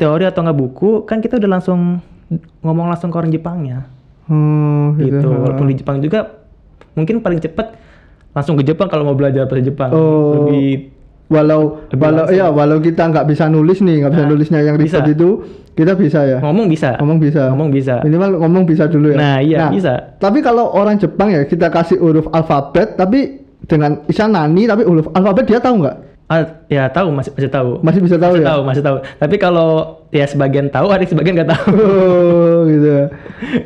teori 0.00 0.24
atau 0.24 0.40
nggak 0.40 0.58
buku, 0.58 1.04
kan 1.04 1.20
kita 1.20 1.36
udah 1.36 1.60
langsung 1.60 2.00
ngomong 2.64 2.88
langsung 2.88 3.12
ke 3.12 3.16
orang 3.20 3.28
Jepangnya. 3.28 3.84
oh 4.32 4.96
gitu, 4.96 5.20
Gitu. 5.20 5.28
Walaupun 5.28 5.66
di 5.68 5.76
Jepang 5.76 6.00
juga 6.00 6.40
mungkin 6.96 7.20
paling 7.20 7.40
cepet 7.40 7.81
langsung 8.32 8.54
ke 8.54 8.64
Jepang 8.64 8.86
kalau 8.86 9.04
mau 9.04 9.12
belajar 9.12 9.44
bahasa 9.44 9.60
Jepang. 9.62 9.90
Oh. 9.90 10.44
Lebih 10.44 10.88
walau 11.28 11.80
Lebih 11.86 11.96
walau 11.98 12.24
langsung. 12.24 12.36
ya 12.36 12.46
walau 12.48 12.78
kita 12.78 13.02
nggak 13.06 13.24
bisa 13.26 13.44
nulis 13.46 13.78
nih 13.78 13.96
nggak 14.00 14.12
bisa 14.12 14.22
Nah, 14.22 14.30
nulisnya 14.30 14.58
yang 14.60 14.76
ribet 14.76 15.00
bisa. 15.00 15.08
itu 15.08 15.28
kita 15.72 15.92
bisa 15.94 16.20
ya 16.22 16.38
ngomong 16.38 16.66
bisa. 16.66 16.96
ngomong 16.98 17.18
bisa 17.18 17.42
Ngomong 17.48 17.70
bisa. 17.70 17.94
minimal 18.02 18.30
ngomong 18.38 18.64
bisa 18.64 18.84
dulu 18.84 19.08
ya 19.08 19.16
Nah, 19.16 19.36
iya, 19.38 19.68
bisa. 19.68 20.12
tapi 20.16 20.40
kalau 20.40 20.68
orang 20.70 20.96
Jepang 20.96 21.28
ya 21.28 21.40
kita 21.42 21.68
kasih 21.68 21.96
huruf 21.96 22.28
alfabet 22.28 22.94
tapi 22.94 23.40
dengan 23.62 24.04
Isa 24.04 24.26
nani 24.26 24.64
tapi 24.64 24.82
huruf 24.82 25.08
alfabet 25.10 25.46
dia 25.46 25.56
tahu 25.58 25.80
nggak 25.80 25.96
Ah, 26.26 26.40
ya 26.66 26.88
tahu 26.88 27.08
masih 27.10 27.28
masih 27.30 27.50
tahu. 27.50 27.70
masih 27.80 28.00
bisa 28.00 28.16
tahu 28.16 28.32
masih 28.32 28.40
ya 28.40 28.48
tahu, 28.48 28.60
masih 28.62 28.82
tahu. 28.82 28.96
Tapi 29.18 29.36
kalau 29.36 29.70
ya 30.08 30.24
sebagian 30.24 30.68
tahu, 30.68 30.88
ada 30.88 31.04
sebagian 31.04 31.36
nggak 31.36 31.50
tahu. 31.50 31.66
oh 31.76 32.58
gitu 32.66 32.88
ya 32.88 33.04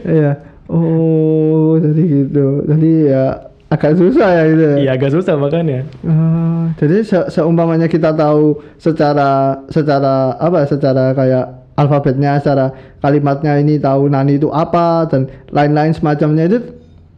iya 0.05 0.31
oh 0.67 1.79
jadi 1.79 2.03
gitu 2.03 2.47
jadi 2.67 2.91
ya 3.07 3.25
agak 3.69 3.93
susah 3.95 4.29
ya 4.31 4.43
gitu 4.47 4.63
ya 4.65 4.77
Iya 4.79 4.91
agak 4.93 5.11
susah 5.11 5.35
makanya. 5.35 5.83
Ah, 6.03 6.71
jadi 6.77 7.03
se- 7.03 7.29
seumpamanya 7.31 7.87
kita 7.87 8.11
tahu 8.11 8.63
secara 8.77 9.31
secara 9.67 10.35
apa 10.35 10.63
secara 10.65 11.11
kayak 11.13 11.45
alfabetnya 11.75 12.39
secara 12.39 12.71
kalimatnya 12.99 13.59
ini 13.59 13.77
tahu 13.77 14.07
nani 14.07 14.37
itu 14.37 14.49
apa 14.49 15.05
dan 15.07 15.27
lain-lain 15.51 15.91
semacamnya 15.91 16.47
itu 16.47 16.59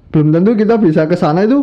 belum 0.08 0.32
tentu 0.32 0.56
kita 0.56 0.74
bisa 0.76 1.04
ke 1.04 1.14
sana 1.14 1.44
itu 1.44 1.62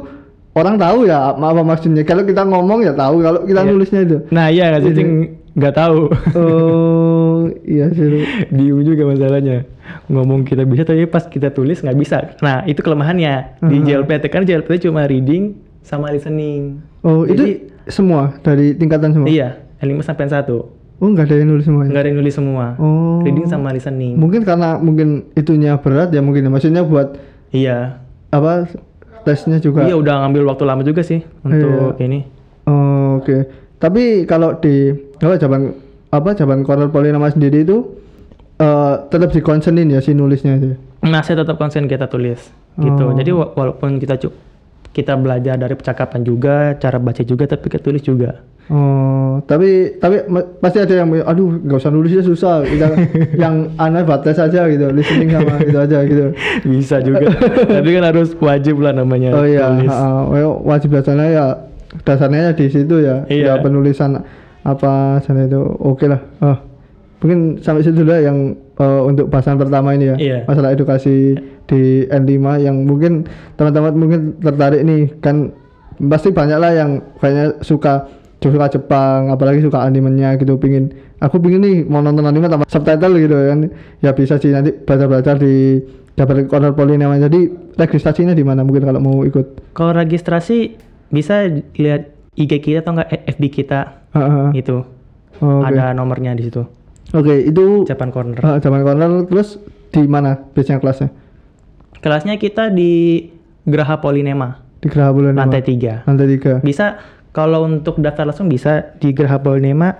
orang 0.53 0.77
tahu 0.77 1.03
ya 1.03 1.29
apa, 1.29 1.43
apa 1.43 1.61
maksudnya 1.61 2.01
kalau 2.01 2.21
kita 2.21 2.45
ngomong 2.45 2.79
ya 2.81 2.93
tahu 2.93 3.19
kalau 3.19 3.41
kita 3.41 3.59
Iya. 3.59 3.67
nulisnya 3.67 4.01
itu 4.01 4.17
Nah 4.29 4.47
iya. 4.47 4.77
Cing? 4.77 5.11
nggak 5.55 5.71
tahu. 5.73 6.11
oh 6.35 7.47
iya 7.63 7.87
sih 7.89 8.21
Bingung 8.53 8.83
juga 8.83 9.07
masalahnya. 9.07 9.63
Ngomong 10.05 10.43
kita 10.43 10.63
bisa 10.63 10.81
tapi 10.81 11.05
pas 11.05 11.23
kita 11.23 11.49
tulis 11.49 11.79
nggak 11.79 11.95
bisa. 11.95 12.17
Nah 12.39 12.61
itu 12.63 12.79
kelemahannya 12.79 13.59
di 13.59 13.77
Mhm. 13.77 13.85
JLPT 13.85 14.23
kan 14.27 14.41
JLPT 14.41 14.85
cuma 14.85 15.03
reading 15.03 15.53
sama 15.81 16.09
listening. 16.09 16.81
oh 16.99 17.21
Jadi- 17.23 17.35
itu 17.35 17.45
semua 17.87 18.33
dari 18.39 18.73
tingkatan 18.73 19.11
semua 19.11 19.27
Iya, 19.27 19.49
N5 19.77 20.01
sampai 20.01 20.25
N1. 20.25 20.49
oh 20.95 21.07
nggak 21.07 21.23
ada 21.23 21.35
yang 21.35 21.49
nulis 21.51 21.63
semuanya 21.63 21.89
Nggak 21.89 22.01
ada 22.01 22.09
yang 22.09 22.19
nulis 22.19 22.33
semua. 22.33 22.65
oh 22.75 23.21
Reading 23.21 23.45
sama 23.45 23.69
listening. 23.69 24.13
mungkin 24.15 24.41
karena 24.41 24.75
mungkin 24.75 25.07
itunya 25.33 25.77
berat 25.77 26.09
ya 26.09 26.19
mungkin 26.19 26.41
ya. 26.41 26.49
maksudnya 26.49 26.81
buat 26.81 27.13
Iya. 27.51 28.01
apa 28.29 28.65
tesnya 29.21 29.57
juga 29.57 29.85
Iya 29.85 29.93
udah 29.95 30.21
ngambil 30.21 30.43
waktu 30.47 30.63
lama 30.63 30.81
juga 30.81 31.01
sih 31.01 31.21
untuk 31.39 31.97
Iya. 31.97 32.03
ini. 32.03 32.19
Oh, 32.65 33.17
Oke. 33.17 33.45
Tapi 33.75 34.25
kalau 34.25 34.53
di 34.55 34.89
apa 35.15 35.35
jawaban 35.35 35.77
apa 36.07 36.29
jawaban 36.31 36.61
Cornell 36.61 36.89
Polinama 36.89 37.27
sendiri 37.27 37.61
itu 37.61 37.85
eh 38.55 38.93
tetap 39.11 39.29
dikonsenin 39.31 39.91
ya 39.91 39.99
si 39.99 40.15
nulisnya 40.15 40.55
itu. 40.55 40.75
Nah, 41.05 41.21
saya 41.21 41.43
tetap 41.43 41.59
konsen 41.59 41.85
kita 41.85 42.07
tulis 42.07 42.39
gitu. 42.75 43.03
Oh. 43.07 43.13
Jadi 43.13 43.31
wa- 43.31 43.51
walaupun 43.53 43.99
kita 43.99 44.15
kita 44.95 45.19
belajar 45.19 45.59
dari 45.59 45.75
percakapan 45.75 46.23
juga, 46.23 46.79
cara 46.79 46.95
baca 47.03 47.19
juga, 47.19 47.43
tapi 47.51 47.67
kita 47.67 47.83
tulis 47.83 47.99
juga. 47.99 48.39
Oh, 48.65 49.43
tapi 49.45 49.93
tapi 50.01 50.25
pasti 50.57 50.81
ada 50.81 51.05
yang 51.05 51.11
aduh 51.21 51.61
nggak 51.61 51.77
usah 51.77 51.91
nulisnya 51.93 52.23
susah. 52.25 52.63
Kita 52.65 52.87
yang 53.43 53.75
aneh 53.77 54.01
batas 54.01 54.39
aja 54.41 54.65
gitu, 54.71 54.89
listening 54.89 55.29
sama 55.35 55.59
gitu 55.67 55.77
aja 55.77 55.99
gitu. 56.07 56.33
Bisa 56.65 56.97
juga. 57.03 57.27
tapi 57.75 57.89
kan 57.91 58.03
harus 58.07 58.33
wajib 58.39 58.79
lah 58.81 58.95
namanya 58.95 59.35
Oh 59.37 59.45
iya, 59.45 59.69
tulis. 59.69 59.91
ha, 59.91 60.25
ha. 60.25 60.49
wajib 60.65 60.95
dasarnya 60.95 61.27
ya 61.29 61.45
dasarnya 62.01 62.39
ya 62.49 62.51
di 62.57 62.65
situ 62.71 62.95
ya. 63.03 63.27
Iya. 63.29 63.59
Ya 63.59 63.61
penulisan 63.61 64.23
apa 64.65 65.21
sana 65.21 65.45
itu 65.45 65.61
oke 65.61 66.07
lah. 66.09 66.23
Oh. 66.41 66.57
Mungkin 67.25 67.65
sampai 67.65 67.81
situ 67.81 68.05
dulu 68.05 68.13
ya 68.13 68.29
yang 68.29 68.53
eh, 68.77 69.01
untuk 69.01 69.33
bahasan 69.33 69.57
pertama 69.57 69.97
ini 69.97 70.13
ya. 70.13 70.15
Iya. 70.21 70.37
Masalah 70.45 70.77
edukasi 70.77 71.33
di 71.65 72.05
N5 72.05 72.61
yang 72.61 72.85
mungkin 72.85 73.25
teman-teman 73.57 73.97
mungkin 73.97 74.19
tertarik 74.37 74.85
nih 74.85 75.09
kan 75.17 75.49
pasti 75.97 76.29
banyak 76.29 76.61
lah 76.61 76.71
yang 76.77 77.01
kayaknya 77.17 77.57
suka 77.65 78.05
suka 78.37 78.69
Jepang 78.69 79.33
apalagi 79.33 79.65
suka 79.65 79.81
animenya 79.81 80.37
gitu 80.37 80.59
pingin 80.61 80.93
aku 81.17 81.41
pingin 81.41 81.65
nih 81.65 81.77
mau 81.89 82.05
nonton 82.05 82.29
anime 82.29 82.45
tanpa 82.45 82.69
subtitle 82.69 83.17
gitu 83.17 83.33
kan 83.33 83.73
ya 84.05 84.13
bisa 84.13 84.37
sih 84.37 84.53
nanti 84.53 84.69
belajar-belajar 84.69 85.41
di 85.41 85.81
Jabar 86.13 86.45
Corner 86.45 86.77
Polinema 86.77 87.17
jadi 87.17 87.49
registrasinya 87.73 88.37
di 88.37 88.45
mana 88.45 88.61
mungkin 88.61 88.85
kalau 88.85 89.01
mau 89.01 89.25
ikut 89.25 89.73
Kalau 89.73 89.97
registrasi 89.97 90.77
bisa 91.09 91.49
lihat 91.79 92.15
IG 92.35 92.59
kita 92.59 92.83
atau 92.83 92.99
enggak 92.99 93.09
FB 93.35 93.43
kita 93.49 93.79
Heeh. 94.11 94.47
gitu. 94.59 94.83
Oh, 95.43 95.59
oke. 95.63 95.71
Ada 95.71 95.91
nomornya 95.95 96.35
di 96.35 96.47
situ. 96.47 96.63
Oke, 97.13 97.45
itu 97.45 97.85
Japan 97.85 98.09
Corner. 98.09 98.41
uh, 98.41 98.57
zaman 98.57 98.81
corner 98.81 99.29
terus 99.29 99.61
di 99.93 100.03
mana 100.09 100.39
biasanya 100.57 100.81
kelasnya? 100.81 101.09
Kelasnya 102.01 102.35
kita 102.41 102.73
di 102.73 103.25
Geraha 103.65 103.97
Polinema, 104.01 104.61
Di 104.81 104.89
Geraha 104.89 105.11
Bulan 105.13 105.37
lantai 105.37 105.61
3. 105.65 106.05
Lantai 106.05 106.27
tiga. 106.37 106.53
Bisa 106.61 107.01
kalau 107.33 107.65
untuk 107.65 107.97
daftar 107.97 108.29
langsung 108.29 108.45
bisa 108.45 108.93
di 109.01 109.09
Geraha 109.13 109.41
Polinema 109.41 109.97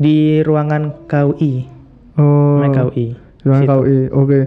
di 0.00 0.40
ruangan 0.40 1.04
KUI. 1.06 1.68
Oh. 2.16 2.60
Namanya 2.60 2.88
KUI. 2.88 3.06
Ruangan 3.44 3.62
Situ. 3.62 3.72
KUI. 3.72 3.98
Oke. 4.12 4.38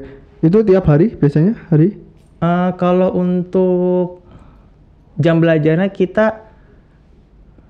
Itu 0.41 0.57
tiap 0.65 0.85
hari 0.89 1.13
biasanya 1.17 1.53
hari? 1.69 1.97
Eh, 2.37 2.69
kalau 2.77 3.13
untuk 3.13 4.21
jam 5.17 5.41
belajarnya 5.41 5.89
kita 5.89 6.45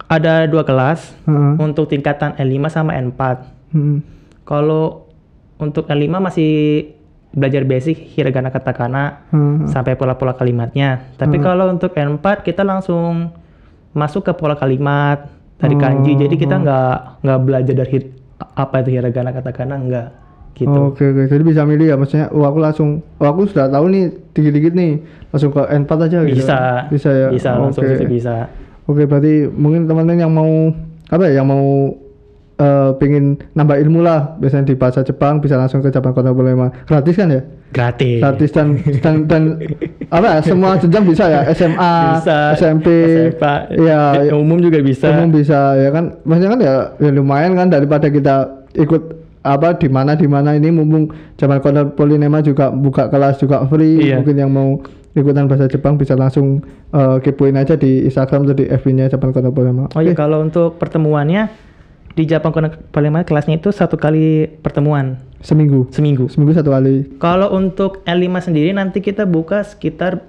ada 0.07 0.47
dua 0.47 0.63
kelas 0.63 1.15
Heeh. 1.27 1.53
untuk 1.59 1.91
tingkatan 1.91 2.35
L5 2.39 2.63
sama 2.71 2.95
N4. 2.95 3.56
Hmm. 3.77 3.99
Kalau 4.41 5.05
untuk 5.57 5.85
L5 5.85 6.17
masih 6.17 6.51
belajar 7.29 7.61
basic 7.63 7.93
hiragana 8.09 8.49
katakana 8.49 9.29
Heeh. 9.29 9.67
sampai 9.67 9.93
pola-pola 9.93 10.33
kalimatnya. 10.33 11.13
Tapi 11.13 11.37
Hmm. 11.37 11.43
kalau 11.43 11.65
untuk 11.67 11.93
N4 11.93 12.41
kita 12.41 12.63
langsung 12.63 13.29
masuk 13.93 14.23
ke 14.23 14.33
pola 14.33 14.53
kalimat 14.53 15.29
dari 15.55 15.73
Oh. 15.73 15.79
kanji. 15.79 16.13
Jadi 16.15 16.35
kita 16.35 16.57
nggak 16.57 17.21
nggak 17.21 17.39
belajar 17.39 17.75
dari 17.75 17.91
hir- 17.91 18.13
apa 18.53 18.81
itu 18.81 18.89
hiragana 18.91 19.29
katakana 19.31 19.75
enggak 19.75 20.07
gitu. 20.53 20.73
Oke 20.89 21.03
oke. 21.03 21.23
Jadi 21.25 21.43
bisa 21.43 21.61
milih 21.61 21.85
ya 21.87 21.95
maksudnya. 21.95 22.29
Oh 22.29 22.41
aku 22.41 22.57
langsung. 22.57 22.89
Oh 23.17 23.25
aku 23.25 23.45
sudah 23.45 23.65
tahu 23.67 23.89
nih 23.89 24.03
dikit-dikit 24.31 24.73
nih. 24.73 24.91
Langsung 25.29 25.51
ke 25.51 25.61
N4 25.67 25.91
aja 25.99 26.17
gitu. 26.23 26.41
Bisa. 26.41 26.59
Bisa 26.87 27.09
ya. 27.11 27.27
Bisa 27.29 27.49
langsung 27.53 27.83
Oke. 27.83 27.93
situ 27.93 28.05
bisa. 28.07 28.49
Oke 28.85 29.03
berarti 29.03 29.45
mungkin 29.45 29.83
teman-teman 29.83 30.17
yang 30.17 30.31
mau 30.31 30.71
apa 31.07 31.21
ya 31.27 31.41
yang 31.41 31.47
mau 31.49 31.91
eh 32.57 32.89
pengen 32.97 33.37
nambah 33.53 33.77
ilmu 33.85 34.01
lah. 34.01 34.33
Biasanya 34.41 34.73
di 34.73 34.75
bahasa 34.75 35.05
Jepang 35.05 35.37
bisa 35.37 35.57
langsung 35.57 35.85
ke 35.85 35.93
Jepang 35.93 36.17
Kontemporer 36.17 36.57
gratis 36.89 37.13
kan 37.13 37.29
ya? 37.29 37.41
Gratis. 37.69 38.17
gratis 38.23 38.49
dan 38.49 38.67
dan, 39.03 39.15
dan 39.29 39.43
apa 40.09 40.27
ya? 40.37 40.39
Semua 40.41 40.73
jenjang 40.81 41.05
bisa 41.05 41.29
ya? 41.29 41.41
SMA 41.53 41.93
bisa. 42.17 42.37
SMP 42.57 42.87
SMA, 43.37 43.53
ya 43.77 43.99
eh, 44.25 44.33
umum 44.33 44.57
juga 44.57 44.81
bisa. 44.81 45.13
Umum 45.13 45.29
bisa 45.29 45.77
ya 45.77 45.93
kan? 45.93 46.17
Maksudnya 46.25 46.49
kan 46.49 46.59
ya, 46.65 46.73
ya 46.97 47.09
lumayan 47.13 47.53
kan 47.53 47.69
daripada 47.69 48.09
kita 48.09 48.65
ikut 48.73 49.01
apa 49.45 49.77
di 49.77 49.87
mana 49.93 50.17
di 50.17 50.25
mana. 50.25 50.57
Ini 50.57 50.73
mumpung 50.73 51.13
zaman 51.37 51.61
Kondor 51.61 51.93
Polinema 51.93 52.41
juga 52.41 52.73
buka 52.73 53.05
kelas 53.13 53.37
juga 53.37 53.69
free. 53.69 54.09
Iya. 54.09 54.17
mungkin 54.17 54.33
yang 54.33 54.49
mau 54.49 54.81
ikutan 55.17 55.49
bahasa 55.49 55.65
Jepang 55.65 55.97
bisa 55.97 56.13
langsung 56.13 56.61
eh, 56.93 57.17
kepoin 57.21 57.57
aja 57.57 57.73
di 57.73 58.05
Instagram 58.05 58.45
atau 58.45 58.55
di 58.57 58.65
FB-nya 58.69 59.09
Jepang 59.09 59.33
Kondor 59.33 59.53
Polinema 59.53 59.89
oh 59.89 60.01
iya 60.01 60.13
kalau 60.13 60.45
untuk 60.45 60.77
pertemuannya 60.77 61.49
di 62.13 62.23
Jepang 62.23 62.49
Konekpalema 62.49 63.21
kelasnya 63.21 63.55
itu 63.55 63.69
satu 63.69 63.95
kali 63.95 64.47
pertemuan. 64.59 65.17
Seminggu. 65.39 65.85
Seminggu. 65.89 66.25
Seminggu 66.27 66.53
satu 66.53 66.69
kali. 66.69 67.17
Kalau 67.17 67.51
untuk 67.51 68.01
L5 68.03 68.27
sendiri 68.43 68.71
nanti 68.71 68.99
kita 68.99 69.23
buka 69.23 69.61
sekitar 69.61 70.23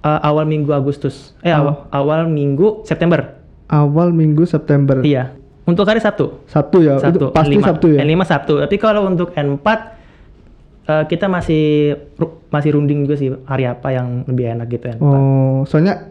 uh, 0.00 0.20
awal 0.20 0.44
minggu 0.44 0.70
Agustus. 0.70 1.32
Eh 1.40 1.50
Oh. 1.50 1.56
awal, 1.56 1.74
awal 1.90 2.20
minggu 2.26 2.82
September. 2.82 3.32
Awal 3.66 4.10
minggu 4.10 4.44
September. 4.44 5.00
Iya. 5.00 5.32
Untuk 5.64 5.82
hari 5.84 5.98
Sabtu. 5.98 6.42
Sabtu 6.46 6.78
ya? 6.80 6.96
Itu 6.96 7.02
Sabtu 7.02 7.26
pasti 7.30 7.54
N5. 7.54 7.64
Sabtu 7.64 7.86
ya? 7.90 7.98
N5 8.00 8.22
Sabtu. 8.24 8.54
Tapi 8.60 8.76
kalau 8.76 9.02
untuk 9.04 9.32
N4 9.32 9.66
uh, 10.86 11.04
kita 11.04 11.26
masih 11.26 11.64
ru- 12.14 12.44
masih 12.46 12.72
runding 12.72 13.02
juga 13.02 13.16
sih 13.16 13.34
hari 13.42 13.64
apa 13.64 13.90
yang 13.90 14.22
lebih 14.24 14.54
enak 14.54 14.70
gitu 14.70 14.86
N4 14.88 15.02
oh 15.02 15.66
soalnya 15.66 16.08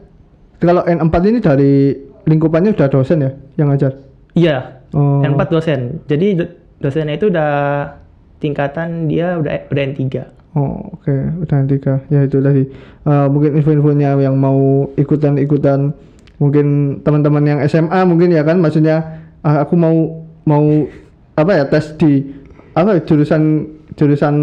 kalau 0.59 0.83
N4 0.83 1.15
ini 1.25 1.39
dari 1.39 1.95
lingkupannya 2.25 2.73
udah 2.73 2.87
dosen 2.89 3.21
ya 3.21 3.31
yang 3.55 3.71
ngajar? 3.71 3.95
Iya 4.33 4.74
oh 4.95 5.19
N4 5.21 5.41
dosen. 5.51 5.79
Jadi 6.07 6.27
do- 6.39 6.53
dosennya 6.79 7.15
itu 7.15 7.27
udah 7.27 7.51
tingkatan 8.37 9.07
dia 9.07 9.35
udah 9.35 9.67
udah 9.67 9.83
N3. 9.85 10.03
Oh 10.55 10.95
oke 10.95 11.11
udah 11.43 11.55
yang 11.59 11.67
tiga 11.67 11.93
ya 12.07 12.23
itu 12.23 12.39
tadi 12.39 12.63
Eh, 13.05 13.27
mungkin 13.29 13.53
info-infonya 13.53 14.17
yang 14.17 14.33
mau 14.33 14.89
ikutan-ikutan 14.95 15.93
mungkin 16.35 16.65
teman-teman 17.05 17.43
yang 17.45 17.59
SMA 17.63 18.01
mungkin 18.01 18.33
ya 18.33 18.41
kan 18.41 18.57
maksudnya 18.57 18.97
ah, 19.39 19.61
aku 19.61 19.77
mau 19.77 20.25
mau 20.43 20.63
apa 21.35 21.51
ya 21.53 21.63
tes 21.67 21.93
di 21.95 22.25
apa 22.73 22.97
ya, 22.97 23.01
jurusan 23.05 23.41
jurusan 23.93 24.35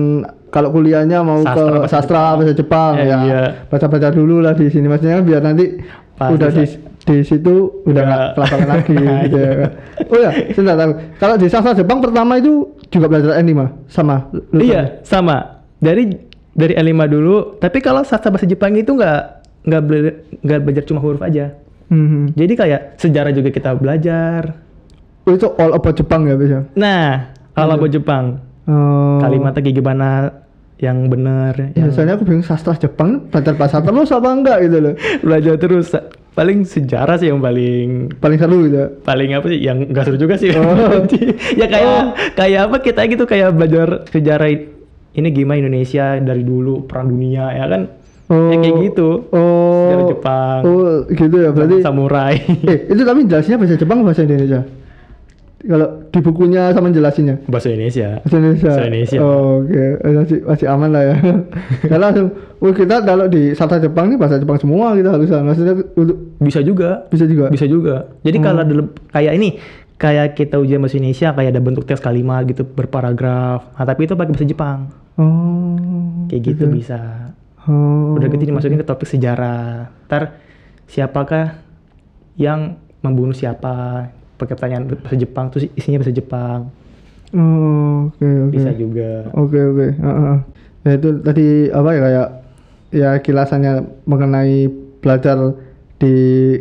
kalau 0.52 0.68
kuliahnya 0.70 1.24
mau 1.24 1.40
Sastra, 1.40 1.56
ke 1.58 1.64
bahasa 1.74 1.90
sastra 1.90 2.22
bahasa 2.36 2.52
Jepang 2.54 2.92
Eh, 3.00 3.08
ya 3.08 3.18
iya. 3.24 3.42
baca-baca 3.66 4.08
dulu 4.08 4.38
lah 4.38 4.54
di 4.54 4.68
sini 4.68 4.86
maksudnya 4.86 5.24
biar 5.24 5.42
nanti 5.42 5.80
Pas 6.14 6.30
udah 6.30 6.48
di. 6.52 6.64
Di 7.02 7.18
situ 7.20 7.54
udah 7.82 8.02
nggak 8.02 8.22
kelaparan 8.32 8.68
lagi 8.68 8.94
Nah, 8.94 9.18
gitu 9.24 9.36
iya. 9.36 9.50
ya. 9.50 9.68
Oh 10.04 10.16
ya, 10.16 10.30
saya 10.48 10.62
nggak 10.62 10.78
tahu. 10.78 10.92
Kalau 11.16 11.34
di 11.34 11.46
sastra 11.46 11.74
Jepang 11.74 11.98
pertama 11.98 12.32
itu 12.36 12.52
juga 12.88 13.06
belajar 13.06 13.34
anime 13.34 13.66
sama. 13.86 14.30
lulusannya? 14.30 14.62
Iya, 14.62 14.82
sama. 15.02 15.36
Dari 15.76 16.04
dari 16.52 16.74
L5 16.74 17.00
dulu, 17.08 17.34
tapi 17.56 17.78
kalau 17.78 18.02
sastra 18.02 18.28
bahasa 18.28 18.44
Jepang 18.44 18.70
itu 18.72 18.92
nggak 18.92 19.20
nggak 19.62 19.82
bela- 19.82 20.18
nggak 20.40 20.60
belajar 20.60 20.82
cuma 20.84 20.98
huruf 20.98 21.20
aja. 21.20 21.58
Mhm. 21.88 22.32
Jadi 22.32 22.52
kayak 22.54 22.80
sejarah 22.96 23.30
juga 23.30 23.50
kita 23.50 23.74
belajar. 23.74 24.62
Oh, 25.22 25.32
itu 25.32 25.46
all 25.54 25.72
about 25.72 25.94
Jepang 25.94 26.24
ya 26.24 26.34
biasa. 26.34 26.70
Nah, 26.72 27.08
kalau 27.52 27.76
buat 27.76 27.90
Jepang, 27.90 28.42
Oh. 28.62 29.18
kalimatnya 29.18 29.58
kayak 29.60 29.74
gimana 29.76 30.08
yang 30.76 31.06
benar, 31.06 31.54
Ya, 31.54 31.66
yang 31.76 31.90
soalnya 31.90 32.14
aku 32.14 32.22
bingung 32.24 32.42
sastra 32.42 32.74
Jepang 32.74 33.26
belajar 33.26 33.54
bahasa 33.54 33.78
terus 33.78 34.10
apa 34.10 34.28
enggak 34.28 34.58
gitu 34.62 34.78
loh. 34.80 34.94
belajar 35.24 35.54
terus. 35.56 35.90
Paling 36.32 36.64
sejarah 36.64 37.16
sih 37.16 37.28
yang 37.28 37.38
paling 37.38 38.08
Paling 38.16 38.38
seru 38.38 38.64
gitu. 38.64 39.00
paling 39.00 39.30
apa 39.32 39.46
sih 39.46 39.60
yang 39.60 39.84
enggak 39.84 40.04
seru 40.04 40.16
juga 40.16 40.34
sih 40.34 40.48
Oh. 40.50 41.04
ya 41.60 41.66
kayak 41.66 41.92
Oh. 41.92 42.04
kayak 42.32 42.60
apa 42.66 42.76
kita 42.80 43.00
gitu 43.04 43.24
kayak 43.24 43.52
belajar 43.52 44.08
sejarah 44.08 44.48
ini 45.12 45.28
gimana 45.28 45.60
Indonesia 45.60 46.16
dari 46.16 46.40
dulu 46.40 46.84
perang 46.84 47.06
dunia 47.06 47.52
ya 47.52 47.66
kan 47.66 47.82
Oh. 48.26 48.48
ya 48.48 48.56
kayak 48.58 48.76
gitu 48.82 49.28
Oh. 49.28 49.84
sejarah 49.84 50.04
Jepang 50.08 50.60
Oh, 50.62 50.80
gitu 51.06 51.36
ya. 51.38 51.50
Berarti 51.50 51.76
samurai 51.80 52.34
eh 52.64 52.78
itu 52.86 53.02
tapi 53.02 53.20
jelasnya 53.24 53.56
bahasa 53.56 53.76
Jepang 53.76 53.98
bahasa 54.00 54.24
Indonesia? 54.24 54.60
Kalau 55.62 55.88
di 56.10 56.18
bukunya 56.18 56.74
sama 56.74 56.90
jelasinnya. 56.90 57.38
bahasa 57.46 57.70
Indonesia 57.70 58.18
Bahasa 58.20 58.36
Indonesia. 58.36 58.66
Bahasa 58.66 58.82
Indonesia. 58.84 59.18
Oh, 59.18 59.62
Oke, 59.62 59.84
masih 60.02 60.38
masih 60.42 60.66
aman 60.66 60.90
lah 60.90 61.02
ya. 61.04 61.16
Kalau 61.90 62.02
langsung, 62.02 62.28
oh, 62.58 62.72
kita 62.72 62.96
kalau 63.00 63.26
di 63.26 63.54
sastra 63.54 63.78
Jepang 63.78 64.10
ini 64.10 64.18
bahasa 64.18 64.36
Jepang 64.36 64.58
semua 64.58 64.92
kita 64.92 65.14
harusan. 65.14 65.46
Maksudnya 65.46 65.74
untuk 65.94 66.16
bisa 66.38 66.60
juga 66.60 67.06
bisa 67.08 67.24
juga. 67.24 67.46
bisa 67.48 67.64
juga 67.64 68.10
jadi 68.20 68.38
kalau 68.38 68.62
dalam 68.62 68.86
kayak 69.08 69.32
ini 69.36 69.48
kayak 69.94 70.34
kita 70.34 70.58
ujian 70.58 70.82
bahasa 70.82 70.98
Indonesia 70.98 71.30
kayak 71.30 71.50
ada 71.54 71.62
bentuk 71.62 71.86
teks 71.86 72.02
kalimat 72.02 72.42
gitu 72.42 72.66
berparagraf 72.66 73.70
nah, 73.72 73.86
tapi 73.86 74.04
itu 74.04 74.14
pakai 74.14 74.32
bahasa 74.34 74.48
Jepang 74.48 74.90
Oh. 75.14 76.26
kayak 76.26 76.42
gitu 76.42 76.64
bisa 76.66 77.30
Oh. 77.62 78.18
udah 78.18 78.26
gitu 78.26 78.42
dimasukin 78.42 78.74
ke 78.74 78.82
topik 78.82 79.06
sejarah 79.06 79.86
ntar 80.08 80.34
siapakah 80.84 81.62
yang 82.34 82.74
membunuh 82.98 83.30
siapa 83.30 84.08
pakai 84.42 84.54
pertanyaan 84.54 84.84
bahasa 84.92 85.16
Jepang 85.16 85.46
terus 85.48 85.70
isinya 85.72 85.98
bahasa 85.98 86.12
Jepang 86.12 86.60
Oh, 87.32 88.12
oke 88.12 88.20
oke. 88.20 88.52
bisa 88.52 88.70
juga 88.74 89.24
Oke 89.32 89.56
oke. 89.56 89.86
Heeh. 89.94 90.36
Ya 90.82 90.90
itu 90.92 91.08
tadi 91.22 91.46
apa 91.70 91.88
ya 91.88 92.00
kayak 92.02 92.28
ya 92.92 93.10
kilasannya 93.18 93.72
mengenai 94.04 94.68
belajar 95.00 95.56
di 95.96 96.12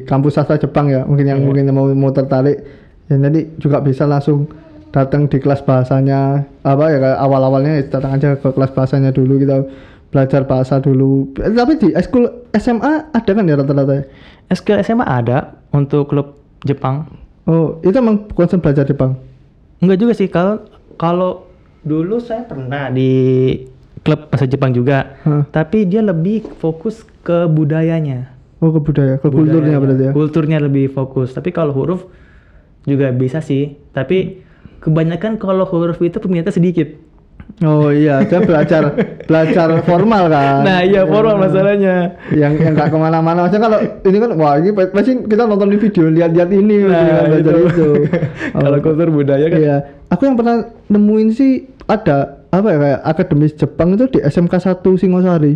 kampus 0.06 0.40
sastra 0.40 0.56
Jepang 0.56 0.88
ya. 0.88 1.04
Mungkin 1.04 1.28
yang 1.28 1.40
Iya. 1.40 1.46
mungkin 1.46 1.64
yang 1.66 1.76
mau 1.76 1.92
mau 1.92 2.10
tertarik 2.10 2.64
ya 3.06 3.20
nanti 3.20 3.52
juga 3.58 3.84
bisa 3.84 4.08
langsung 4.08 4.48
datang 4.92 5.28
di 5.28 5.40
kelas 5.40 5.60
bahasanya 5.62 6.40
apa 6.64 6.84
ya 6.88 6.98
kayak 7.00 7.20
awal-awalnya 7.20 7.72
ya 7.76 7.84
datang 7.90 8.12
aja 8.14 8.28
ke 8.36 8.48
kelas 8.48 8.72
bahasanya 8.72 9.12
dulu 9.12 9.40
kita 9.40 9.68
belajar 10.08 10.44
bahasa 10.44 10.80
dulu. 10.80 11.36
Eh, 11.36 11.52
Tapi 11.52 11.74
di 11.76 11.88
school 12.00 12.32
SMA 12.54 13.12
ada 13.12 13.28
kan 13.30 13.44
ya 13.44 13.56
rata-rata? 13.56 14.08
SKL 14.48 14.84
SMA 14.86 15.04
ada 15.04 15.60
untuk 15.72 16.08
klub 16.08 16.36
Jepang 16.62 17.08
Oh, 17.44 17.82
itu 17.82 17.94
emang 17.94 18.30
konsep 18.30 18.58
belajar 18.58 18.84
Jepang. 18.84 19.18
enggak 19.78 19.98
juga 19.98 20.14
sih 20.14 20.28
kalau 20.28 20.62
kalau 20.96 21.32
dulu 21.82 22.18
saya 22.18 22.46
pernah 22.46 22.88
di 22.88 23.10
klub 24.00 24.30
bahasa 24.30 24.46
Jepang 24.46 24.70
juga 24.70 25.18
Hah. 25.20 25.50
tapi 25.50 25.84
dia 25.84 26.00
lebih 26.00 26.46
fokus 26.56 27.02
ke 27.20 27.46
budayanya 27.46 28.30
Oh, 28.58 28.70
ke 28.70 28.78
budaya, 28.78 29.18
ke 29.18 29.26
kulturnya 29.26 29.42
Budayanya. 29.74 29.78
berarti 29.80 30.04
ya. 30.04 30.12
kulturnya 30.12 30.58
lebih 30.60 30.86
fokus 30.88 31.34
tapi 31.34 31.50
kalau 31.50 31.74
huruf 31.74 32.06
juga 32.84 33.10
bisa 33.10 33.42
sih 33.42 33.74
tapi 33.90 34.46
kebanyakan 34.78 35.38
kalau 35.38 35.66
huruf 35.66 35.98
itu 36.00 36.18
peminatnya 36.18 36.54
sedikit 36.54 36.94
Oh 37.62 37.90
iya, 37.90 38.26
dia 38.26 38.42
belajar 38.42 38.90
belajar 39.24 39.70
formal 39.82 40.26
kan. 40.28 40.66
nah 40.66 40.82
iya 40.82 41.06
formal 41.06 41.38
masalahnya. 41.40 42.18
Yang 42.32 42.54
yang 42.60 42.74
nggak 42.74 42.90
ke 42.90 42.98
mana-mana. 42.98 43.46
Maksudnya 43.46 43.64
kalau 43.64 43.80
ini 44.02 44.18
kan 44.18 44.30
wah 44.34 44.54
ini 44.58 44.70
pasti 44.74 45.12
kita 45.22 45.46
nonton 45.46 45.70
di 45.70 45.78
video 45.78 46.10
lihat-lihat 46.10 46.50
ini 46.50 46.76
Nah, 46.80 46.90
maksudnya 46.90 47.14
kan, 47.14 47.26
belajar 47.30 47.54
itu. 47.54 47.66
itu. 47.70 47.90
Kalau 48.58 48.78
kultur 48.80 49.08
budaya 49.10 49.46
kan- 49.46 49.60
iya. 49.60 49.76
Aku 50.08 50.22
yang 50.24 50.36
pernah 50.36 50.56
nemuin 50.88 51.30
sih 51.32 51.52
ada 51.86 52.18
apa 52.50 52.68
ya 52.68 52.78
kayak 52.78 53.00
akademis 53.06 53.54
Jepang 53.54 53.94
itu 53.94 54.10
di 54.10 54.20
SMK 54.20 54.54
1 54.58 54.98
Singosari. 54.98 55.56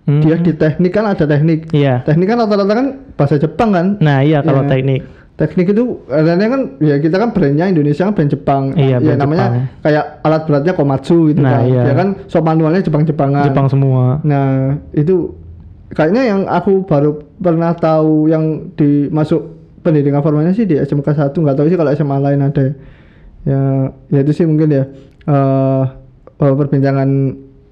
Hmm. 0.00 0.24
dia 0.24 0.32
di 0.34 0.52
teknik 0.52 0.92
kan 0.92 1.04
ada 1.06 1.24
teknik. 1.24 1.68
Iya. 1.70 2.00
Teknik 2.02 2.26
kan 2.26 2.36
rata-rata 2.38 2.72
kan 2.74 2.86
bahasa 3.14 3.36
Jepang 3.36 3.70
kan? 3.70 3.86
Nah 3.98 4.20
iya 4.20 4.40
kalau 4.40 4.64
Iya. 4.64 4.70
teknik 4.70 5.00
teknik 5.40 5.72
itu 5.72 6.04
adanya 6.06 6.46
kan 6.46 6.60
ya 6.78 7.00
kita 7.00 7.16
kan 7.16 7.32
brandnya 7.32 7.64
Indonesia 7.66 8.04
kan 8.04 8.12
brand 8.12 8.28
Jepang 8.28 8.62
Iya, 8.76 8.86
ya 8.92 8.98
brand 9.00 9.20
namanya 9.20 9.46
Jepang. 9.48 9.64
kayak 9.80 10.04
alat 10.20 10.42
beratnya 10.44 10.72
Komatsu 10.76 11.18
gitu 11.32 11.40
Nah, 11.40 11.50
kan 11.50 11.62
iya. 11.64 11.82
ya 11.82 11.94
kan 11.96 12.08
shop 12.28 12.44
manualnya 12.44 12.84
Jepang-Jepangan 12.84 13.44
Jepang 13.48 13.66
semua. 13.66 14.20
Nah, 14.20 14.48
itu 14.92 15.32
kayaknya 15.90 16.22
yang 16.28 16.40
aku 16.44 16.84
baru 16.84 17.10
pernah 17.36 17.72
tahu 17.72 18.28
yang 18.28 18.68
dimasuk 18.76 19.40
pendidikan 19.80 20.20
formalnya 20.20 20.52
sih 20.52 20.62
di 20.62 20.76
SMK 20.76 21.08
1, 21.08 21.32
nggak 21.32 21.56
tahu 21.56 21.66
sih 21.66 21.74
kalau 21.74 21.90
SMA 21.90 22.16
lain 22.20 22.40
ada. 22.42 22.60
ya. 22.60 22.72
Ya, 23.40 23.60
ya 24.12 24.18
itu 24.20 24.36
sih 24.36 24.44
mungkin 24.44 24.68
ya 24.68 24.84
eh 25.24 25.84
eh, 26.36 26.54
perbincangan 26.54 27.08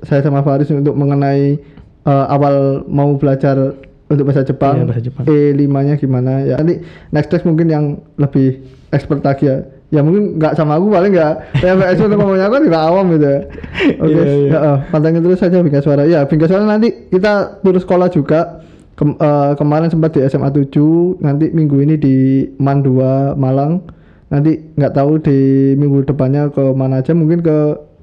saya 0.00 0.24
sama 0.24 0.40
Faris 0.40 0.72
untuk 0.72 0.96
mengenai 0.96 1.60
eh, 2.02 2.26
awal 2.26 2.80
mau 2.88 3.12
belajar 3.14 3.76
untuk 4.08 4.24
bahasa 4.24 4.42
Jepang. 4.42 4.74
Iya, 4.74 4.84
bahasa 4.88 5.02
Jepang. 5.04 5.24
E5-nya 5.24 5.94
gimana 5.96 6.32
ya. 6.42 6.56
Nanti 6.56 6.80
next 7.08 7.28
next 7.28 7.44
mungkin 7.44 7.66
yang 7.68 7.84
lebih 8.16 8.60
expert 8.88 9.20
lagi 9.20 9.46
ya. 9.46 9.56
Ya 9.88 10.04
mungkin 10.04 10.36
nggak 10.36 10.52
sama 10.52 10.76
aku 10.76 10.92
paling 10.92 11.16
nggak 11.16 11.34
PPS 11.60 12.04
untuk 12.04 12.20
ngomongnya 12.20 12.48
aku 12.48 12.60
juga 12.60 12.80
awam 12.84 13.08
gitu 13.08 13.24
ya. 13.24 13.40
Oke, 14.04 14.12
Iya, 14.12 14.22
iya. 14.24 14.48
ya, 14.48 14.58
eh, 14.60 14.78
pantengin 14.88 15.20
terus 15.20 15.40
saja 15.40 15.60
Bingkai 15.60 15.80
Suara. 15.80 16.04
Ya, 16.04 16.28
Bingkai 16.28 16.44
Suara 16.44 16.64
nanti 16.64 17.08
kita 17.08 17.60
turun 17.60 17.80
sekolah 17.80 18.08
juga. 18.08 18.60
Kem- 18.92 19.14
eh, 19.14 19.52
kemarin 19.54 19.88
sempat 19.88 20.10
di 20.12 20.20
SMA 20.26 20.50
7, 20.50 21.22
nanti 21.22 21.48
minggu 21.48 21.78
ini 21.78 21.94
di 21.96 22.16
MAN 22.58 22.82
2 22.82 23.32
Malang. 23.32 23.80
Nanti 24.28 24.60
nggak 24.76 24.92
tahu 24.92 25.22
di 25.24 25.38
minggu 25.72 26.04
depannya 26.04 26.52
ke 26.52 26.60
mana 26.74 27.00
aja, 27.00 27.16
mungkin 27.16 27.40
ke 27.40 27.56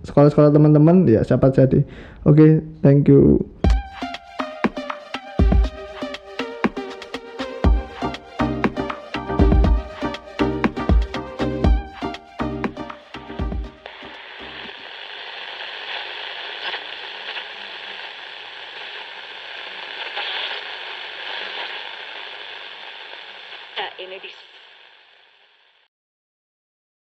sekolah-sekolah 0.05 0.49
teman-teman 0.49 1.05
ya 1.05 1.21
siapa 1.21 1.51
jadi. 1.51 1.85
Oke, 2.23 2.65
thank 2.81 3.05
you. 3.05 3.37